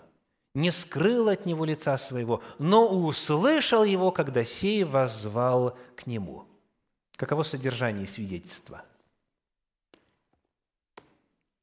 не 0.54 0.70
скрыл 0.70 1.30
от 1.30 1.48
него 1.48 1.66
лица 1.66 1.98
своего, 1.98 2.44
но 2.60 2.88
услышал 2.88 3.84
его, 3.84 4.12
когда 4.12 4.46
сей 4.46 4.84
воззвал 4.84 5.78
к 5.96 6.06
нему». 6.06 6.48
Каково 7.16 7.44
содержание 7.44 8.08
свидетельства? 8.08 8.84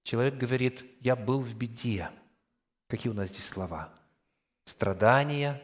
Человек 0.03 0.35
говорит, 0.35 0.85
я 1.01 1.17
был 1.17 1.41
в 1.41 1.55
беде. 1.55 2.09
Какие 2.89 3.13
у 3.13 3.15
нас 3.15 3.29
здесь 3.31 3.47
слова? 3.47 3.93
Страдания, 4.65 5.63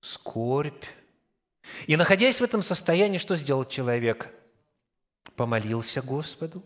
скорбь. 0.00 0.84
И 1.86 1.96
находясь 1.96 2.40
в 2.40 2.44
этом 2.44 2.62
состоянии, 2.62 3.18
что 3.18 3.36
сделал 3.36 3.64
человек? 3.64 4.32
Помолился 5.36 6.02
Господу, 6.02 6.62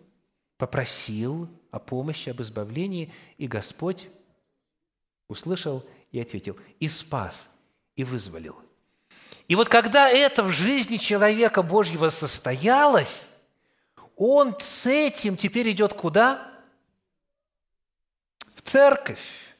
попросил 0.56 1.48
о 1.70 1.78
помощи, 1.78 2.30
об 2.30 2.40
избавлении, 2.40 3.12
и 3.38 3.46
Господь 3.46 4.08
услышал 5.28 5.84
и 6.12 6.20
ответил, 6.20 6.58
и 6.80 6.88
спас, 6.88 7.48
и 7.96 8.04
вызволил. 8.04 8.56
И 9.48 9.56
вот 9.56 9.68
когда 9.68 10.08
это 10.08 10.42
в 10.42 10.52
жизни 10.52 10.96
человека 10.96 11.62
Божьего 11.62 12.08
состоялось, 12.08 13.26
он 14.16 14.56
с 14.58 14.86
этим 14.86 15.36
теперь 15.36 15.70
идет 15.70 15.92
куда? 15.92 16.50
В 18.54 18.62
церковь, 18.62 19.54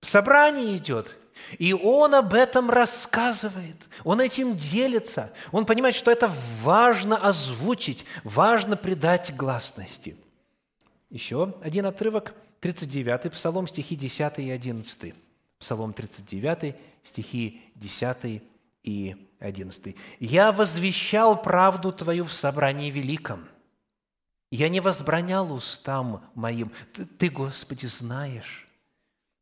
в 0.00 0.06
собрание 0.06 0.76
идет. 0.76 1.16
И 1.58 1.72
он 1.72 2.14
об 2.14 2.34
этом 2.34 2.70
рассказывает, 2.70 3.76
он 4.04 4.20
этим 4.20 4.56
делится, 4.56 5.32
он 5.52 5.66
понимает, 5.66 5.94
что 5.94 6.10
это 6.10 6.30
важно 6.62 7.16
озвучить, 7.16 8.04
важно 8.24 8.76
придать 8.76 9.34
гласности. 9.36 10.16
Еще 11.10 11.54
один 11.62 11.86
отрывок, 11.86 12.34
39-й 12.60 13.30
Псалом, 13.30 13.66
стихи 13.66 13.96
10 13.96 14.38
и 14.38 14.50
11. 14.50 15.14
Псалом 15.58 15.92
39, 15.92 16.76
стихи 17.02 17.62
10 17.74 18.42
и 18.84 19.16
11. 19.40 19.96
«Я 20.20 20.52
возвещал 20.52 21.40
правду 21.40 21.92
Твою 21.92 22.24
в 22.24 22.32
собрании 22.32 22.90
великом. 22.90 23.48
Я 24.50 24.68
не 24.68 24.80
возбранял 24.80 25.52
устам 25.52 26.24
моим. 26.34 26.72
Ты, 26.92 27.04
Ты, 27.04 27.28
Господи, 27.28 27.86
знаешь. 27.86 28.68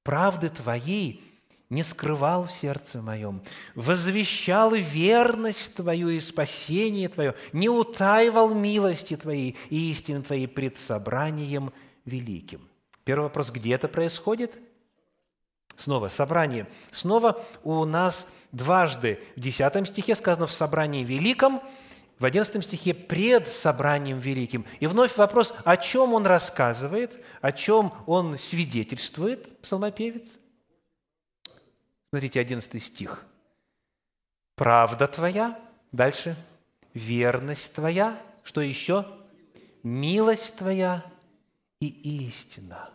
Правды 0.02 0.48
Твоей 0.48 1.22
не 1.70 1.82
скрывал 1.82 2.46
в 2.46 2.52
сердце 2.52 3.02
моем. 3.02 3.42
Возвещал 3.74 4.74
верность 4.74 5.74
Твою 5.74 6.08
и 6.08 6.20
спасение 6.20 7.08
Твое. 7.08 7.34
Не 7.52 7.68
утаивал 7.68 8.54
милости 8.54 9.16
Твоей 9.16 9.56
и 9.68 9.90
истины 9.90 10.22
Твоей 10.22 10.46
пред 10.46 10.76
собранием 10.76 11.72
великим». 12.04 12.68
Первый 13.04 13.24
вопрос, 13.24 13.50
где 13.50 13.74
это 13.74 13.88
происходит? 13.88 14.58
Снова 15.76 16.08
собрание. 16.08 16.66
Снова 16.90 17.42
у 17.62 17.84
нас– 17.84 18.26
дважды 18.52 19.18
в 19.36 19.40
10 19.40 19.88
стихе 19.88 20.14
сказано 20.14 20.46
«в 20.46 20.52
собрании 20.52 21.04
великом», 21.04 21.60
в 22.18 22.24
11 22.24 22.64
стихе 22.64 22.94
«пред 22.94 23.46
собранием 23.46 24.18
великим». 24.18 24.64
И 24.80 24.86
вновь 24.86 25.16
вопрос, 25.16 25.54
о 25.64 25.76
чем 25.76 26.14
он 26.14 26.26
рассказывает, 26.26 27.22
о 27.40 27.52
чем 27.52 27.92
он 28.06 28.36
свидетельствует, 28.36 29.60
псалмопевец? 29.60 30.38
Смотрите, 32.10 32.40
11 32.40 32.82
стих. 32.82 33.24
«Правда 34.54 35.06
твоя», 35.06 35.58
дальше, 35.92 36.36
«верность 36.94 37.74
твоя», 37.74 38.20
что 38.42 38.60
еще? 38.60 39.06
«Милость 39.82 40.56
твоя 40.56 41.04
и 41.80 41.86
истина». 42.26 42.90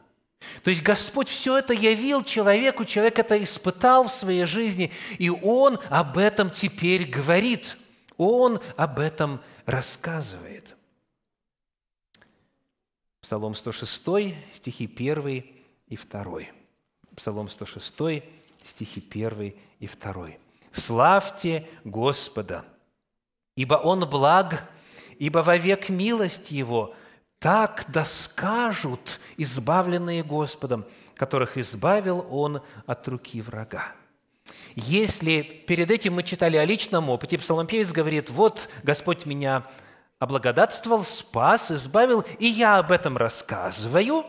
То 0.64 0.70
есть 0.70 0.84
Господь 0.84 1.30
все 1.30 1.58
это 1.58 1.74
явил 1.74 2.24
человеку, 2.24 2.84
человек 2.86 3.20
это 3.20 3.42
испытал 3.42 4.08
в 4.08 4.12
своей 4.12 4.46
жизни, 4.46 4.92
и 5.18 5.30
он 5.30 5.80
об 5.90 6.18
этом 6.18 6.50
теперь 6.50 7.06
говорит, 7.06 7.78
он 8.18 8.60
об 8.76 9.00
этом 9.00 9.42
рассказывает. 9.66 10.76
Псалом 13.22 13.56
106, 13.56 14.36
стихи 14.54 14.86
1 14.86 15.28
и 15.88 15.98
2. 15.98 16.42
Псалом 17.16 17.48
106, 17.48 18.24
стихи 18.64 19.04
1 19.10 19.54
и 19.80 19.88
2. 19.88 20.28
«Славьте 20.72 21.68
Господа, 21.84 22.66
ибо 23.56 23.76
Он 23.76 24.10
благ, 24.10 24.70
ибо 25.20 25.40
вовек 25.40 25.90
милость 25.90 26.52
Его, 26.52 26.96
так 27.40 27.86
да 27.90 28.06
скажут 28.06 29.20
избавленные 29.38 30.24
Господом, 30.24 30.86
которых 31.16 31.58
избавил 31.58 32.26
Он 32.32 32.62
от 32.86 33.08
руки 33.08 33.42
врага. 33.42 33.92
Если 34.76 35.42
перед 35.42 35.92
этим 35.92 36.14
мы 36.14 36.24
читали 36.24 36.58
о 36.58 36.66
личном 36.66 37.10
опыте, 37.10 37.38
псалмопевец 37.38 37.92
говорит, 37.92 38.30
вот 38.30 38.70
Господь 38.84 39.26
меня 39.26 39.66
облагодатствовал, 40.20 41.04
спас, 41.04 41.72
избавил, 41.72 42.26
и 42.40 42.46
я 42.46 42.78
об 42.78 42.92
этом 42.92 43.18
рассказываю, 43.18 44.26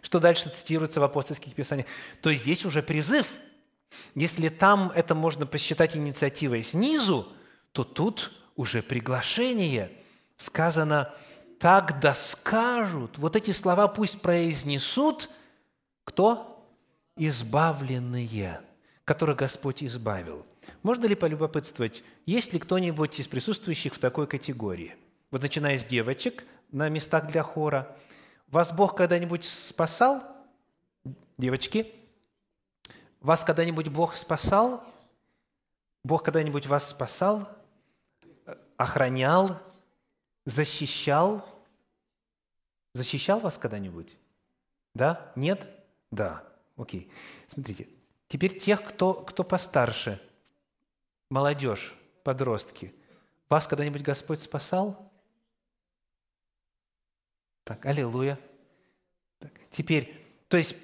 что 0.00 0.18
дальше 0.18 0.48
цитируется 0.48 1.00
в 1.00 1.04
апостольских 1.04 1.54
писаниях, 1.54 1.86
то 2.20 2.32
здесь 2.34 2.64
уже 2.64 2.82
призыв. 2.82 3.28
Если 4.14 4.48
там 4.48 4.92
это 4.94 5.14
можно 5.14 5.46
посчитать 5.46 5.96
инициативой 5.96 6.62
снизу, 6.62 7.28
то 7.72 7.84
тут 7.84 8.32
уже 8.56 8.82
приглашение. 8.82 9.90
Сказано– 10.36 11.14
тогда 11.62 12.12
скажут, 12.12 13.18
вот 13.18 13.36
эти 13.36 13.52
слова 13.52 13.86
пусть 13.86 14.20
произнесут, 14.20 15.30
кто? 16.02 16.68
Избавленные, 17.16 18.60
которых 19.04 19.36
Господь 19.36 19.84
избавил. 19.84 20.44
Можно 20.82 21.06
ли 21.06 21.14
полюбопытствовать, 21.14 22.02
есть 22.26 22.52
ли 22.52 22.58
кто-нибудь 22.58 23.20
из 23.20 23.28
присутствующих 23.28 23.94
в 23.94 24.00
такой 24.00 24.26
категории? 24.26 24.96
Вот 25.30 25.42
начиная 25.42 25.78
с 25.78 25.84
девочек 25.84 26.42
на 26.72 26.88
местах 26.88 27.28
для 27.28 27.44
хора. 27.44 27.96
Вас 28.48 28.72
Бог 28.72 28.96
когда-нибудь 28.96 29.44
спасал? 29.44 30.20
Девочки? 31.38 31.94
Вас 33.22 33.44
когда-нибудь 33.44 33.88
Бог 33.88 34.16
спасал? 34.16 34.84
Бог 36.02 36.24
когда-нибудь 36.24 36.66
вас 36.66 36.90
спасал? 36.90 37.48
Охранял? 38.76 39.60
Защищал? 40.44 41.48
Защищал 42.94 43.38
вас 43.38 43.58
когда-нибудь? 43.58 44.16
Да? 44.92 45.32
Нет? 45.36 45.68
Да. 46.10 46.42
Окей. 46.76 47.10
Смотрите. 47.46 47.88
Теперь 48.26 48.58
тех, 48.58 48.82
кто, 48.82 49.14
кто 49.14 49.44
постарше, 49.44 50.20
молодежь, 51.30 51.94
подростки. 52.24 52.92
Вас 53.48 53.68
когда-нибудь 53.68 54.02
Господь 54.02 54.40
спасал? 54.40 55.12
Так, 57.62 57.86
аллилуйя. 57.86 58.38
Так, 59.38 59.52
теперь, 59.70 60.20
то 60.48 60.56
есть, 60.56 60.74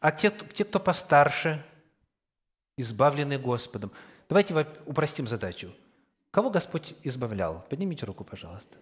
а 0.00 0.10
те, 0.10 0.30
те, 0.30 0.64
кто 0.64 0.80
постарше, 0.80 1.62
избавлены 2.76 3.38
Господом. 3.38 3.92
Давайте 4.28 4.54
упростим 4.86 5.26
задачу. 5.26 5.72
Кого 6.30 6.50
Господь 6.50 6.94
избавлял? 7.02 7.66
Поднимите 7.68 8.06
руку, 8.06 8.24
пожалуйста. 8.24 8.78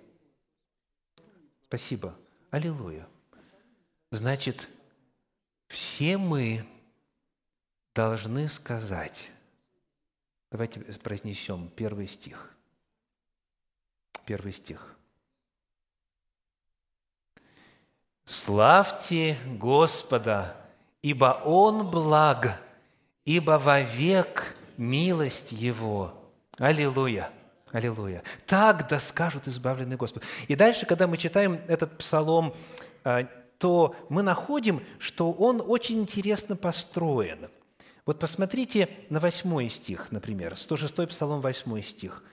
Спасибо. 1.64 2.14
Аллилуйя. 2.50 3.06
Значит, 4.10 4.68
все 5.68 6.18
мы 6.18 6.66
должны 7.94 8.48
сказать, 8.48 9.30
давайте 10.50 10.80
произнесем 10.80 11.68
первый 11.68 12.06
стих. 12.06 12.54
Первый 14.26 14.52
стих. 14.52 14.96
«Славьте 18.24 19.36
Господа, 19.58 20.56
ибо 21.02 21.42
Он 21.44 21.90
благ, 21.90 22.62
ибо 23.24 23.58
вовек 23.58 24.56
милость 24.76 25.52
Его». 25.52 26.14
Аллилуйя! 26.58 27.30
Аллилуйя. 27.72 28.22
Так 28.46 28.88
да 28.88 28.98
скажут 29.00 29.46
избавленный 29.46 29.96
Господь. 29.96 30.24
И 30.48 30.56
дальше, 30.56 30.86
когда 30.86 31.06
мы 31.06 31.16
читаем 31.16 31.60
этот 31.68 31.96
псалом, 31.98 32.52
а, 33.04 33.28
то 33.58 33.94
мы 34.08 34.22
находим, 34.22 34.82
что 34.98 35.30
он 35.30 35.62
очень 35.64 36.00
интересно 36.00 36.56
построен. 36.56 37.48
Вот 38.06 38.18
посмотрите 38.18 38.88
на 39.08 39.20
восьмой 39.20 39.68
стих, 39.68 40.10
например, 40.10 40.56
106 40.56 41.06
псалом, 41.06 41.40
8 41.40 41.82
стих. 41.82 42.24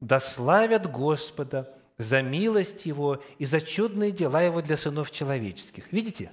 «Да 0.00 0.20
славят 0.20 0.90
Господа 0.90 1.72
за 1.96 2.20
милость 2.20 2.84
Его 2.84 3.22
и 3.38 3.46
за 3.46 3.60
чудные 3.60 4.10
дела 4.10 4.42
Его 4.42 4.60
для 4.60 4.76
сынов 4.76 5.10
человеческих». 5.10 5.90
Видите? 5.92 6.32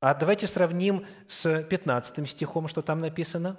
А 0.00 0.14
давайте 0.14 0.46
сравним 0.46 1.06
с 1.26 1.62
15 1.62 2.28
стихом, 2.28 2.68
что 2.68 2.82
там 2.82 3.00
написано. 3.00 3.58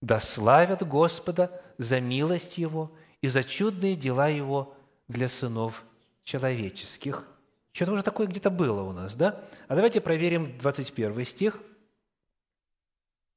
«Да 0.00 0.20
славят 0.20 0.86
Господа 0.86 1.62
за 1.76 2.00
милость 2.00 2.58
Его 2.58 2.96
и 3.20 3.28
за 3.28 3.42
чудные 3.42 3.96
дела 3.96 4.28
Его 4.28 4.76
для 5.08 5.28
сынов 5.28 5.84
человеческих». 6.22 7.26
Что-то 7.72 7.92
уже 7.92 8.04
такое 8.04 8.28
где-то 8.28 8.50
было 8.50 8.82
у 8.82 8.92
нас, 8.92 9.16
да? 9.16 9.44
А 9.66 9.74
давайте 9.74 10.00
проверим 10.00 10.56
21 10.58 11.24
стих. 11.24 11.58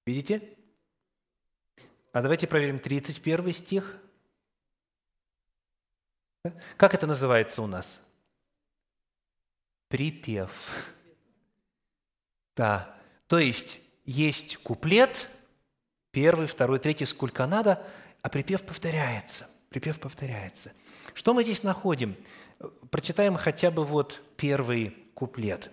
Видите? 0.05 0.55
А 2.13 2.21
давайте 2.21 2.45
проверим 2.45 2.79
31 2.79 3.51
стих. 3.51 3.99
Как 6.77 6.93
это 6.93 7.07
называется 7.07 7.63
у 7.63 7.67
нас? 7.67 8.01
Припев. 9.87 10.93
Да. 12.57 12.93
То 13.27 13.37
есть 13.37 13.79
есть 14.03 14.57
куплет, 14.57 15.29
первый, 16.11 16.47
второй, 16.47 16.79
третий, 16.79 17.05
сколько 17.05 17.45
надо, 17.45 17.83
а 18.21 18.29
припев 18.29 18.63
повторяется. 18.63 19.47
Припев 19.69 19.99
повторяется. 19.99 20.71
Что 21.13 21.33
мы 21.33 21.43
здесь 21.43 21.61
находим? 21.61 22.15
Прочитаем 22.89 23.35
хотя 23.35 23.69
бы 23.69 23.85
вот 23.85 24.21
первый 24.35 24.97
куплет. 25.13 25.69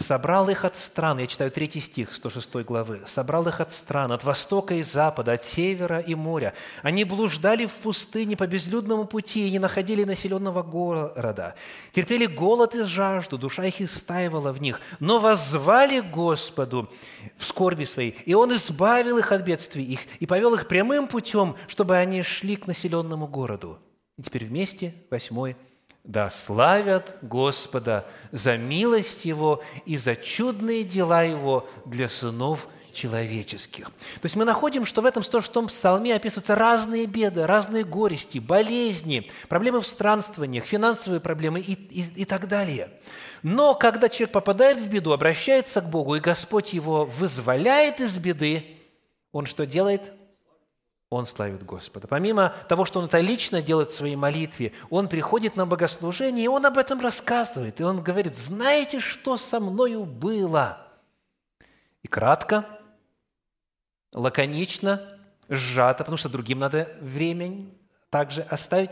«Собрал 0.00 0.48
их 0.48 0.64
от 0.64 0.76
стран», 0.76 1.18
я 1.18 1.26
читаю 1.26 1.50
третий 1.50 1.80
стих 1.80 2.14
106 2.14 2.64
главы, 2.64 3.02
«собрал 3.06 3.46
их 3.46 3.60
от 3.60 3.70
стран, 3.70 4.12
от 4.12 4.24
востока 4.24 4.74
и 4.74 4.82
запада, 4.82 5.32
от 5.32 5.44
севера 5.44 6.00
и 6.00 6.14
моря. 6.14 6.54
Они 6.82 7.04
блуждали 7.04 7.66
в 7.66 7.72
пустыне 7.72 8.34
по 8.34 8.46
безлюдному 8.46 9.04
пути 9.04 9.46
и 9.46 9.50
не 9.50 9.58
находили 9.58 10.04
населенного 10.04 10.62
города. 10.62 11.54
Терпели 11.92 12.24
голод 12.24 12.74
и 12.74 12.82
жажду, 12.82 13.36
душа 13.36 13.66
их 13.66 13.82
истаивала 13.82 14.52
в 14.52 14.62
них, 14.62 14.80
но 15.00 15.18
воззвали 15.18 16.00
Господу 16.00 16.90
в 17.36 17.44
скорби 17.44 17.84
своей, 17.84 18.16
и 18.24 18.32
Он 18.32 18.54
избавил 18.54 19.18
их 19.18 19.32
от 19.32 19.42
бедствий 19.42 19.84
их 19.84 20.00
и 20.18 20.24
повел 20.24 20.54
их 20.54 20.66
прямым 20.66 21.08
путем, 21.08 21.56
чтобы 21.68 21.98
они 21.98 22.22
шли 22.22 22.56
к 22.56 22.66
населенному 22.66 23.28
городу». 23.28 23.78
И 24.16 24.22
теперь 24.22 24.46
вместе 24.46 24.94
восьмой 25.10 25.56
да 26.04 26.30
славят 26.30 27.16
Господа 27.22 28.06
за 28.32 28.56
милость 28.56 29.24
Его 29.24 29.62
и 29.86 29.96
за 29.96 30.16
чудные 30.16 30.84
дела 30.84 31.22
Его 31.22 31.68
для 31.84 32.08
сынов 32.08 32.68
человеческих. 32.92 33.86
То 33.86 34.24
есть 34.24 34.36
мы 34.36 34.44
находим, 34.44 34.84
что 34.84 35.02
в 35.02 35.06
этом 35.06 35.22
106-м 35.22 35.68
псалме 35.68 36.14
описываются 36.14 36.54
разные 36.54 37.06
беды, 37.06 37.46
разные 37.46 37.84
горести, 37.84 38.38
болезни, 38.38 39.30
проблемы 39.48 39.80
в 39.80 39.86
странствованиях, 39.86 40.64
финансовые 40.64 41.20
проблемы 41.20 41.60
и, 41.60 41.72
и, 41.72 42.22
и 42.22 42.24
так 42.24 42.48
далее. 42.48 42.90
Но 43.42 43.74
когда 43.74 44.08
человек 44.08 44.32
попадает 44.32 44.78
в 44.78 44.88
беду, 44.88 45.12
обращается 45.12 45.80
к 45.80 45.88
Богу, 45.88 46.16
и 46.16 46.20
Господь 46.20 46.72
его 46.72 47.04
вызволяет 47.04 48.00
из 48.00 48.18
беды, 48.18 48.76
он 49.32 49.46
что 49.46 49.64
делает? 49.64 50.12
Он 51.10 51.26
славит 51.26 51.64
Господа. 51.66 52.06
Помимо 52.06 52.54
того, 52.68 52.84
что 52.84 53.00
он 53.00 53.06
это 53.06 53.18
лично 53.18 53.60
делает 53.60 53.90
в 53.90 53.96
своей 53.96 54.14
молитве, 54.14 54.72
он 54.90 55.08
приходит 55.08 55.56
на 55.56 55.66
богослужение, 55.66 56.44
и 56.44 56.48
он 56.48 56.64
об 56.64 56.78
этом 56.78 57.00
рассказывает. 57.00 57.80
И 57.80 57.82
он 57.82 58.00
говорит, 58.00 58.36
знаете, 58.36 59.00
что 59.00 59.36
со 59.36 59.58
мною 59.58 60.04
было? 60.04 60.86
И 62.04 62.08
кратко, 62.08 62.64
лаконично, 64.14 65.18
сжато, 65.48 66.04
потому 66.04 66.16
что 66.16 66.28
другим 66.28 66.60
надо 66.60 66.88
время 67.00 67.66
также 68.08 68.42
оставить. 68.42 68.90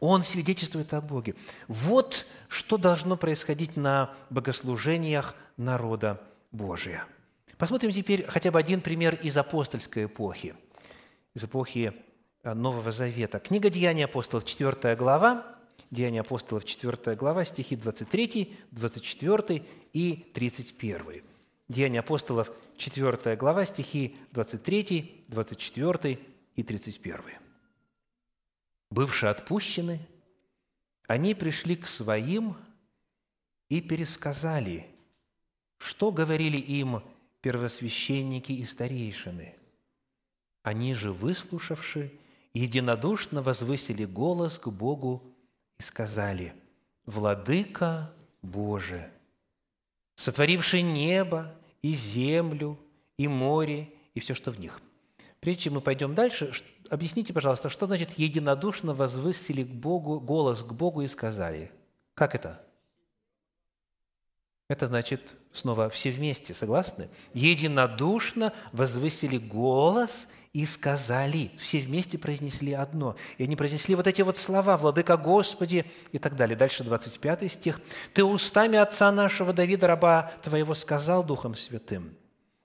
Он 0.00 0.22
свидетельствует 0.22 0.92
о 0.92 1.00
Боге. 1.00 1.34
Вот 1.66 2.26
что 2.48 2.76
должно 2.76 3.16
происходить 3.16 3.74
на 3.74 4.14
богослужениях 4.28 5.34
народа 5.56 6.20
Божия. 6.52 7.06
Посмотрим 7.56 7.90
теперь 7.90 8.26
хотя 8.26 8.50
бы 8.50 8.58
один 8.58 8.82
пример 8.82 9.14
из 9.14 9.38
апостольской 9.38 10.04
эпохи– 10.04 10.54
из 11.34 11.44
эпохи 11.44 11.92
э, 12.42 12.54
Нового 12.54 12.92
Завета. 12.92 13.40
Книга 13.40 13.68
«Деяния 13.68 14.04
апостолов», 14.04 14.44
4 14.44 14.96
глава, 14.96 15.44
Деяния 15.90 16.20
апостолов, 16.20 16.64
4 16.64 17.16
глава, 17.16 17.44
стихи 17.44 17.76
23, 17.76 18.56
24 18.70 19.64
и 19.92 20.16
31. 20.32 21.22
Деяния 21.68 22.00
апостолов, 22.00 22.50
4 22.76 23.36
глава, 23.36 23.64
стихи 23.64 24.16
23, 24.32 25.24
24 25.28 26.18
и 26.54 26.62
31. 26.62 27.20
«Бывшие 28.90 29.30
отпущены, 29.30 30.00
они 31.08 31.34
пришли 31.34 31.74
к 31.74 31.86
своим 31.86 32.56
и 33.68 33.80
пересказали, 33.80 34.86
что 35.78 36.12
говорили 36.12 36.58
им 36.58 37.02
первосвященники 37.40 38.52
и 38.52 38.64
старейшины– 38.64 39.56
они 40.64 40.94
же, 40.94 41.12
выслушавши, 41.12 42.10
единодушно 42.54 43.42
возвысили 43.42 44.04
голос 44.04 44.58
к 44.58 44.68
Богу 44.68 45.22
и 45.78 45.82
сказали, 45.82 46.54
«Владыка 47.04 48.10
Боже, 48.42 49.10
сотворивший 50.16 50.80
небо 50.80 51.54
и 51.82 51.92
землю, 51.92 52.78
и 53.18 53.28
море, 53.28 53.92
и 54.14 54.20
все, 54.20 54.32
что 54.34 54.50
в 54.50 54.58
них». 54.58 54.80
Прежде 55.38 55.64
чем 55.64 55.74
мы 55.74 55.82
пойдем 55.82 56.14
дальше, 56.14 56.52
объясните, 56.88 57.34
пожалуйста, 57.34 57.68
что 57.68 57.86
значит 57.86 58.18
«единодушно 58.18 58.94
возвысили 58.94 59.62
к 59.62 59.68
Богу, 59.68 60.18
голос 60.18 60.64
к 60.64 60.72
Богу 60.72 61.02
и 61.02 61.06
сказали». 61.06 61.70
Как 62.14 62.34
это? 62.34 62.64
Это 64.68 64.86
значит 64.86 65.36
снова 65.52 65.90
все 65.90 66.10
вместе, 66.10 66.54
согласны? 66.54 67.10
Единодушно 67.34 68.54
возвысили 68.72 69.36
голос 69.36 70.26
и 70.54 70.64
сказали, 70.66 71.50
все 71.56 71.80
вместе 71.80 72.16
произнесли 72.16 72.72
одно. 72.72 73.16
И 73.38 73.42
они 73.42 73.56
произнесли 73.56 73.96
вот 73.96 74.06
эти 74.06 74.22
вот 74.22 74.36
слова 74.36 74.78
«Владыка 74.78 75.16
Господи» 75.16 75.84
и 76.12 76.18
так 76.18 76.36
далее. 76.36 76.56
Дальше 76.56 76.84
25 76.84 77.50
стих. 77.50 77.80
«Ты 78.14 78.22
устами 78.22 78.78
отца 78.78 79.10
нашего 79.10 79.52
Давида, 79.52 79.88
раба 79.88 80.32
твоего, 80.44 80.72
сказал 80.74 81.24
Духом 81.24 81.56
Святым». 81.56 82.16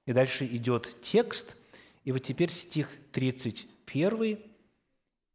И 0.05 0.13
дальше 0.13 0.45
идет 0.45 1.01
текст, 1.01 1.55
и 2.03 2.11
вот 2.11 2.19
теперь 2.19 2.51
стих 2.51 2.89
31. 3.11 4.37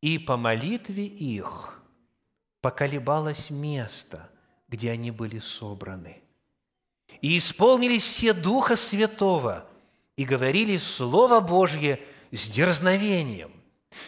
«И 0.01 0.19
по 0.19 0.37
молитве 0.37 1.07
их 1.07 1.83
поколебалось 2.61 3.51
место, 3.51 4.31
где 4.69 4.93
они 4.93 5.11
были 5.11 5.41
собраны. 5.41 6.23
И 7.21 7.37
исполнились 7.37 8.05
все 8.05 8.33
Духа 8.33 8.77
Святого, 8.77 9.67
и 10.15 10.25
говорили 10.25 10.77
Слово 10.77 11.41
Божье– 11.41 11.99
с 12.33 12.49
дерзновением. 12.49 13.53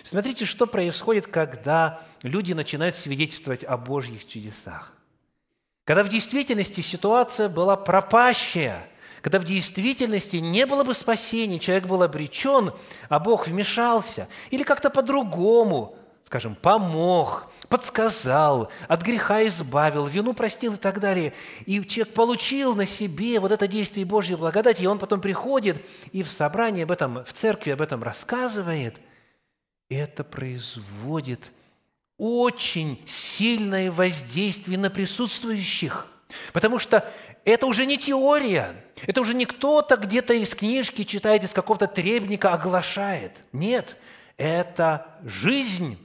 Смотрите, 0.02 0.44
что 0.44 0.66
происходит, 0.66 1.26
когда 1.26 2.00
люди 2.22 2.52
начинают 2.52 2.94
свидетельствовать 2.94 3.64
о 3.64 3.76
Божьих 3.76 4.26
чудесах. 4.26 4.92
Когда 5.84 6.02
в 6.02 6.08
действительности 6.08 6.80
ситуация 6.80 7.48
была 7.48 7.76
пропащая, 7.76 8.88
когда 9.22 9.38
в 9.38 9.44
действительности 9.44 10.36
не 10.36 10.66
было 10.66 10.84
бы 10.84 10.94
спасения, 10.94 11.58
человек 11.58 11.86
был 11.86 12.02
обречен, 12.02 12.72
а 13.08 13.18
Бог 13.18 13.46
вмешался, 13.46 14.28
или 14.50 14.62
как-то 14.62 14.90
по-другому 14.90 15.96
скажем, 16.26 16.56
помог, 16.56 17.46
подсказал, 17.68 18.68
от 18.88 19.02
греха 19.02 19.46
избавил, 19.46 20.06
вину 20.06 20.34
простил 20.34 20.74
и 20.74 20.76
так 20.76 20.98
далее. 20.98 21.32
И 21.66 21.80
человек 21.84 22.14
получил 22.14 22.74
на 22.74 22.84
себе 22.84 23.38
вот 23.38 23.52
это 23.52 23.68
действие 23.68 24.04
Божьей 24.04 24.34
благодати, 24.34 24.82
и 24.82 24.86
он 24.86 24.98
потом 24.98 25.20
приходит 25.20 25.86
и 26.10 26.24
в 26.24 26.30
собрании 26.30 26.82
об 26.82 26.90
этом, 26.90 27.24
в 27.24 27.32
церкви 27.32 27.70
об 27.70 27.80
этом 27.80 28.02
рассказывает. 28.02 28.96
И 29.88 29.94
это 29.94 30.24
производит 30.24 31.52
очень 32.18 33.00
сильное 33.06 33.92
воздействие 33.92 34.78
на 34.78 34.90
присутствующих. 34.90 36.08
Потому 36.52 36.80
что 36.80 37.08
это 37.44 37.66
уже 37.66 37.86
не 37.86 37.98
теория, 37.98 38.84
это 39.06 39.20
уже 39.20 39.32
не 39.32 39.44
кто-то 39.46 39.96
где-то 39.96 40.34
из 40.34 40.56
книжки 40.56 41.04
читает, 41.04 41.44
из 41.44 41.52
какого-то 41.52 41.86
требника 41.86 42.52
оглашает. 42.52 43.44
Нет, 43.52 43.96
это 44.36 45.06
жизнь 45.22 45.96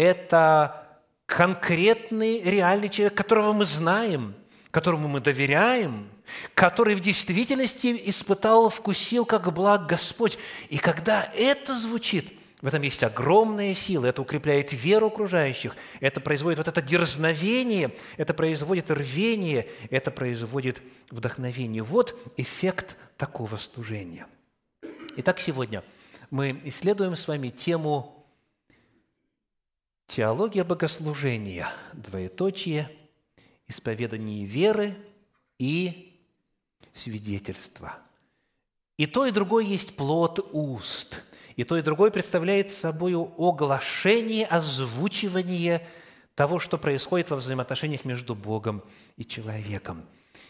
это 0.00 0.86
конкретный, 1.26 2.42
реальный 2.42 2.88
человек, 2.88 3.14
которого 3.14 3.52
мы 3.52 3.64
знаем, 3.64 4.34
которому 4.70 5.08
мы 5.08 5.20
доверяем, 5.20 6.08
который 6.54 6.94
в 6.94 7.00
действительности 7.00 8.00
испытал, 8.06 8.70
вкусил, 8.70 9.24
как 9.24 9.52
благ 9.52 9.86
Господь. 9.86 10.38
И 10.68 10.78
когда 10.78 11.30
это 11.34 11.74
звучит, 11.76 12.32
В 12.62 12.66
этом 12.66 12.82
есть 12.82 13.02
огромная 13.02 13.72
сила, 13.74 14.04
это 14.04 14.20
укрепляет 14.20 14.72
веру 14.72 15.06
окружающих, 15.06 15.74
это 16.00 16.20
производит 16.20 16.58
вот 16.58 16.68
это 16.68 16.82
дерзновение, 16.82 17.94
это 18.18 18.34
производит 18.34 18.90
рвение, 18.90 19.66
это 19.88 20.10
производит 20.10 20.82
вдохновение. 21.10 21.82
Вот 21.82 22.14
эффект 22.36 22.98
такого 23.16 23.56
служения. 23.56 24.26
Итак, 25.16 25.40
сегодня 25.40 25.82
мы 26.30 26.60
исследуем 26.64 27.16
с 27.16 27.26
вами 27.26 27.48
тему 27.48 28.19
теология 30.10 30.64
богослужения, 30.64 31.68
двоеточие, 31.92 32.90
исповедание 33.68 34.44
веры 34.44 34.94
и 35.58 36.20
свидетельство. 36.92 37.94
И 38.96 39.06
то, 39.06 39.24
и 39.24 39.30
другое 39.30 39.64
есть 39.64 39.96
плод 39.96 40.50
уст– 40.52 41.22
и 41.60 41.64
то, 41.64 41.76
и 41.76 41.82
другое 41.82 42.10
представляет 42.10 42.70
собой 42.70 43.14
оглашение, 43.14 44.46
озвучивание 44.46 45.86
того, 46.34 46.58
что 46.58 46.78
происходит 46.78 47.28
во 47.28 47.36
взаимоотношениях 47.36 48.06
между 48.06 48.34
Богом 48.34 48.82
и 49.18 49.26
человеком. 49.26 50.06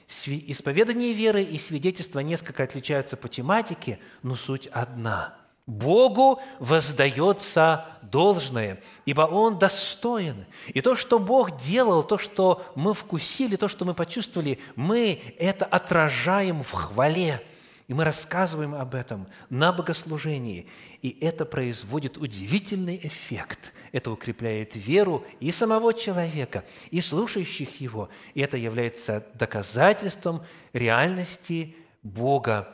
Исповедание 0.07 1.13
веры 1.13 1.43
и 1.43 1.59
свидетельство 1.59 2.21
несколько 2.21 2.63
отличаются 2.63 3.17
по 3.17 3.29
тематике, 3.29 3.99
но 4.23 4.37
суть 4.37 4.69
одна. 4.69 5.40
Богу 5.71 6.41
воздается 6.59 7.87
должное, 8.03 8.83
ибо 9.05 9.23
Он 9.23 9.59
достоин. 9.59 10.47
И 10.69 10.81
то, 10.81 10.97
что 10.97 11.19
Бог 11.19 11.57
делал, 11.57 12.03
то, 12.03 12.19
что 12.19 12.63
мы 12.75 12.93
вкусили, 12.93 13.57
то, 13.57 13.69
что 13.69 13.85
мы 13.85 13.95
почувствовали, 13.95 14.59
мы 14.77 15.21
это 15.39 15.65
отражаем 15.65 16.63
в 16.63 16.73
хвале– 16.73 17.43
и 17.91 17.93
мы 17.93 18.05
рассказываем 18.05 18.77
об 18.77 18.95
этом 18.95 19.27
на 19.49 19.73
богослужении. 19.73 20.69
И 21.03 21.19
это 21.21 21.45
производит 21.45 22.19
удивительный 22.19 23.01
эффект. 23.03 23.73
Это 23.91 24.13
укрепляет 24.13 24.77
веру 24.77 25.27
и 25.41 25.51
самого 25.51 25.93
человека, 25.93 26.65
и 26.93 27.01
слушающих 27.01 27.81
его. 27.81 28.09
И 28.35 28.43
это 28.43 28.57
является 28.57 29.27
доказательством 29.35 30.47
реальности 30.73 31.75
Бога 32.05 32.73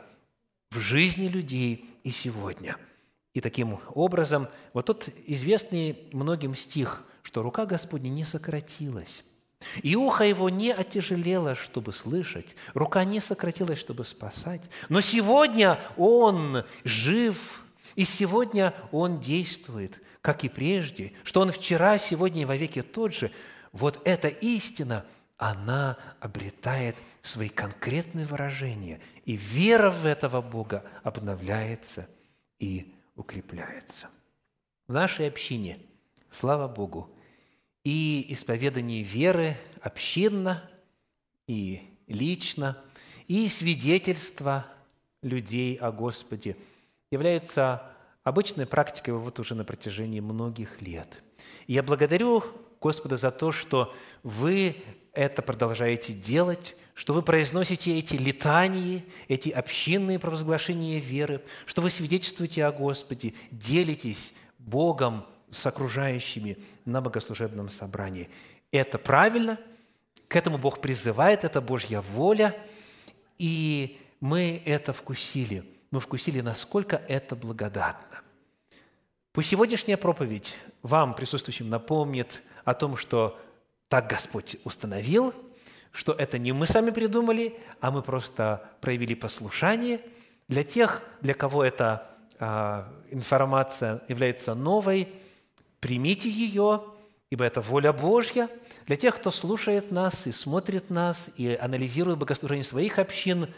в 0.69 0.77
жизни 0.77 1.27
людей 1.27 1.89
и 2.03 2.11
сегодня. 2.11 2.77
И 3.37 3.39
таким 3.39 3.79
образом, 3.93 4.47
вот 4.73 4.87
тот 4.87 5.09
известный 5.27 6.09
многим 6.11 6.55
стих, 6.55 7.03
что 7.21 7.43
рука 7.43 7.67
Господня 7.67 8.09
не 8.09 8.23
сократилась, 8.23 9.23
и 9.83 9.95
ухо 9.95 10.23
его 10.23 10.49
не 10.49 10.71
отяжелело, 10.71 11.53
чтобы 11.53 11.93
слышать, 11.93 12.55
рука 12.73 13.03
не 13.03 13.19
сократилась, 13.19 13.77
чтобы 13.77 14.05
спасать. 14.05 14.63
Но 14.89 15.01
сегодня 15.01 15.79
он 15.97 16.63
жив, 16.83 17.63
и 17.93 18.05
сегодня 18.05 18.73
он 18.91 19.19
действует, 19.19 20.01
как 20.21 20.43
и 20.43 20.49
прежде, 20.49 21.13
что 21.23 21.41
он 21.41 21.51
вчера, 21.51 21.99
сегодня 21.99 22.41
и 22.41 22.45
вовеки 22.45 22.81
тот 22.81 23.13
же. 23.13 23.29
Вот 23.71 24.01
эта 24.03 24.29
истина, 24.29 25.05
она 25.37 25.97
обретает 26.19 26.95
свои 27.21 27.49
конкретные 27.49 28.25
выражения, 28.25 28.99
и 29.25 29.35
вера 29.35 29.91
в 29.91 30.07
этого 30.07 30.41
Бога 30.41 30.83
обновляется 31.03 32.07
и 32.57 32.95
укрепляется. 33.17 34.07
В 34.87 34.93
нашей 34.93 35.27
общине, 35.27 35.79
слава 36.29 36.67
Богу, 36.67 37.13
и 37.83 38.25
исповедание 38.29 39.03
веры 39.03 39.55
общинно 39.81 40.63
и 41.47 41.81
лично, 42.07 42.81
и 43.27 43.47
свидетельство 43.49 44.65
людей 45.21 45.75
о 45.75 45.91
Господе 45.91 46.55
являются 47.11 47.91
обычной 48.23 48.65
практикой 48.65 49.13
вот 49.13 49.39
уже 49.39 49.55
на 49.55 49.63
протяжении 49.63 50.19
многих 50.19 50.81
лет. 50.81 51.21
И 51.65 51.73
я 51.73 51.83
благодарю 51.83 52.43
Господа 52.81 53.17
за 53.17 53.31
то, 53.31 53.51
что 53.51 53.93
вы 54.23 54.77
это 55.13 55.41
продолжаете 55.41 56.13
делать, 56.13 56.75
что 56.97 57.13
вы 57.13 57.21
произносите 57.21 57.95
эти 57.99 58.15
летании, 58.15 59.05
эти 59.27 59.49
общинные 59.49 60.17
провозглашения 60.17 60.99
веры, 60.99 61.43
что 61.67 61.83
вы 61.83 61.91
свидетельствуете 61.91 62.65
о 62.65 62.71
Господе, 62.71 63.35
делитесь 63.51 64.33
Богом 64.57 65.23
с 65.51 65.63
окружающими 65.67 66.57
на 66.85 66.99
богослужебном 66.99 67.69
собрании. 67.69 68.31
Это 68.71 68.97
правильно, 68.97 69.59
к 70.27 70.35
этому 70.35 70.57
Бог 70.57 70.81
призывает, 70.81 71.43
это 71.43 71.61
Божья 71.61 72.01
воля, 72.01 72.57
и 73.37 73.99
мы 74.19 74.59
это 74.65 74.91
вкусили. 74.91 75.63
Мы 75.91 75.99
вкусили, 75.99 76.41
насколько 76.41 77.03
это 77.07 77.35
благодатно. 77.35 78.21
Пусть 79.33 79.49
сегодняшняя 79.49 79.97
проповедь 79.97 80.55
вам, 80.81 81.13
присутствующим, 81.13 81.69
напомнит 81.69 82.41
о 82.65 82.73
том, 82.73 82.97
что 82.97 83.39
так 83.87 84.09
Господь 84.09 84.57
установил, 84.63 85.35
что 85.97 86.13
это 86.13 86.37
не 86.37 86.51
мы 86.51 86.67
сами 86.67 86.91
придумали, 86.91 87.55
а 87.81 87.91
мы 87.91 88.01
просто 88.01 88.69
проявили 88.81 89.15
послушание. 89.15 89.99
Для 90.47 90.63
тех, 90.63 91.01
для 91.21 91.33
кого 91.33 91.63
эта 91.63 92.09
а, 92.39 92.87
информация 93.09 94.01
является 94.07 94.55
новой– 94.55 95.09
примите 95.79 96.29
ее, 96.29 96.83
ибо 97.29 97.45
это 97.45 97.61
воля 97.61 97.93
Божья. 97.93 98.49
Для 98.85 98.95
тех, 98.95 99.15
кто 99.15 99.31
слушает 99.31 99.91
нас 99.91 100.27
и 100.27 100.31
смотрит 100.31 100.89
нас, 100.89 101.29
и 101.37 101.57
анализирует 101.59 102.17
богослужение 102.17 102.63
своих 102.63 102.99
общин, 102.99 103.53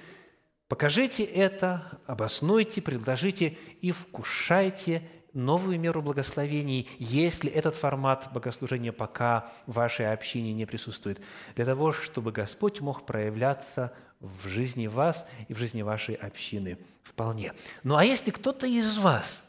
покажите 0.68 1.24
это, 1.24 2.00
обоснуйте, 2.06 2.82
предложите 2.82 3.58
и 3.82 3.92
вкушайте 3.92 5.04
новую 5.34 5.80
меру 5.80 6.02
благословений, 6.02 6.90
если 6.98 7.50
этот 7.52 7.76
формат 7.76 8.30
богослужения 8.34 8.92
пока 8.92 9.52
в 9.68 9.74
вашей 9.74 10.12
общине 10.12 10.54
не 10.54 10.66
присутствует, 10.66 11.22
для 11.56 11.66
того, 11.66 11.92
чтобы 11.92 12.32
Господь 12.32 12.82
мог 12.82 13.06
проявляться 13.06 13.94
в 14.20 14.48
жизни 14.48 14.88
вас 14.88 15.26
и 15.48 15.54
в 15.54 15.58
жизни 15.58 15.82
вашей 15.82 16.16
общины 16.16 16.78
вполне. 17.04 17.54
Ну 17.84 17.96
а 17.96 18.04
если 18.04 18.32
кто-то 18.32 18.68
из 18.68 18.98
вас 18.98 19.46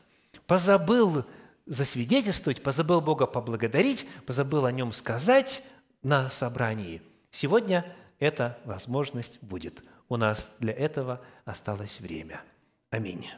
позабыл 0.46 1.24
засвидетельствовать, 1.66 2.62
позабыл 2.62 3.00
Бога 3.00 3.26
поблагодарить, 3.26 4.06
позабыл 4.26 4.66
о 4.66 4.72
Нем 4.72 4.92
сказать 4.92 5.62
на 6.02 6.30
собрании. 6.30 7.02
Сегодня 7.30 7.84
эта 8.18 8.58
возможность 8.64 9.38
будет. 9.42 9.82
У 10.08 10.16
нас 10.16 10.50
для 10.58 10.72
этого 10.72 11.20
осталось 11.44 12.00
время. 12.00 12.42
Аминь. 12.90 13.28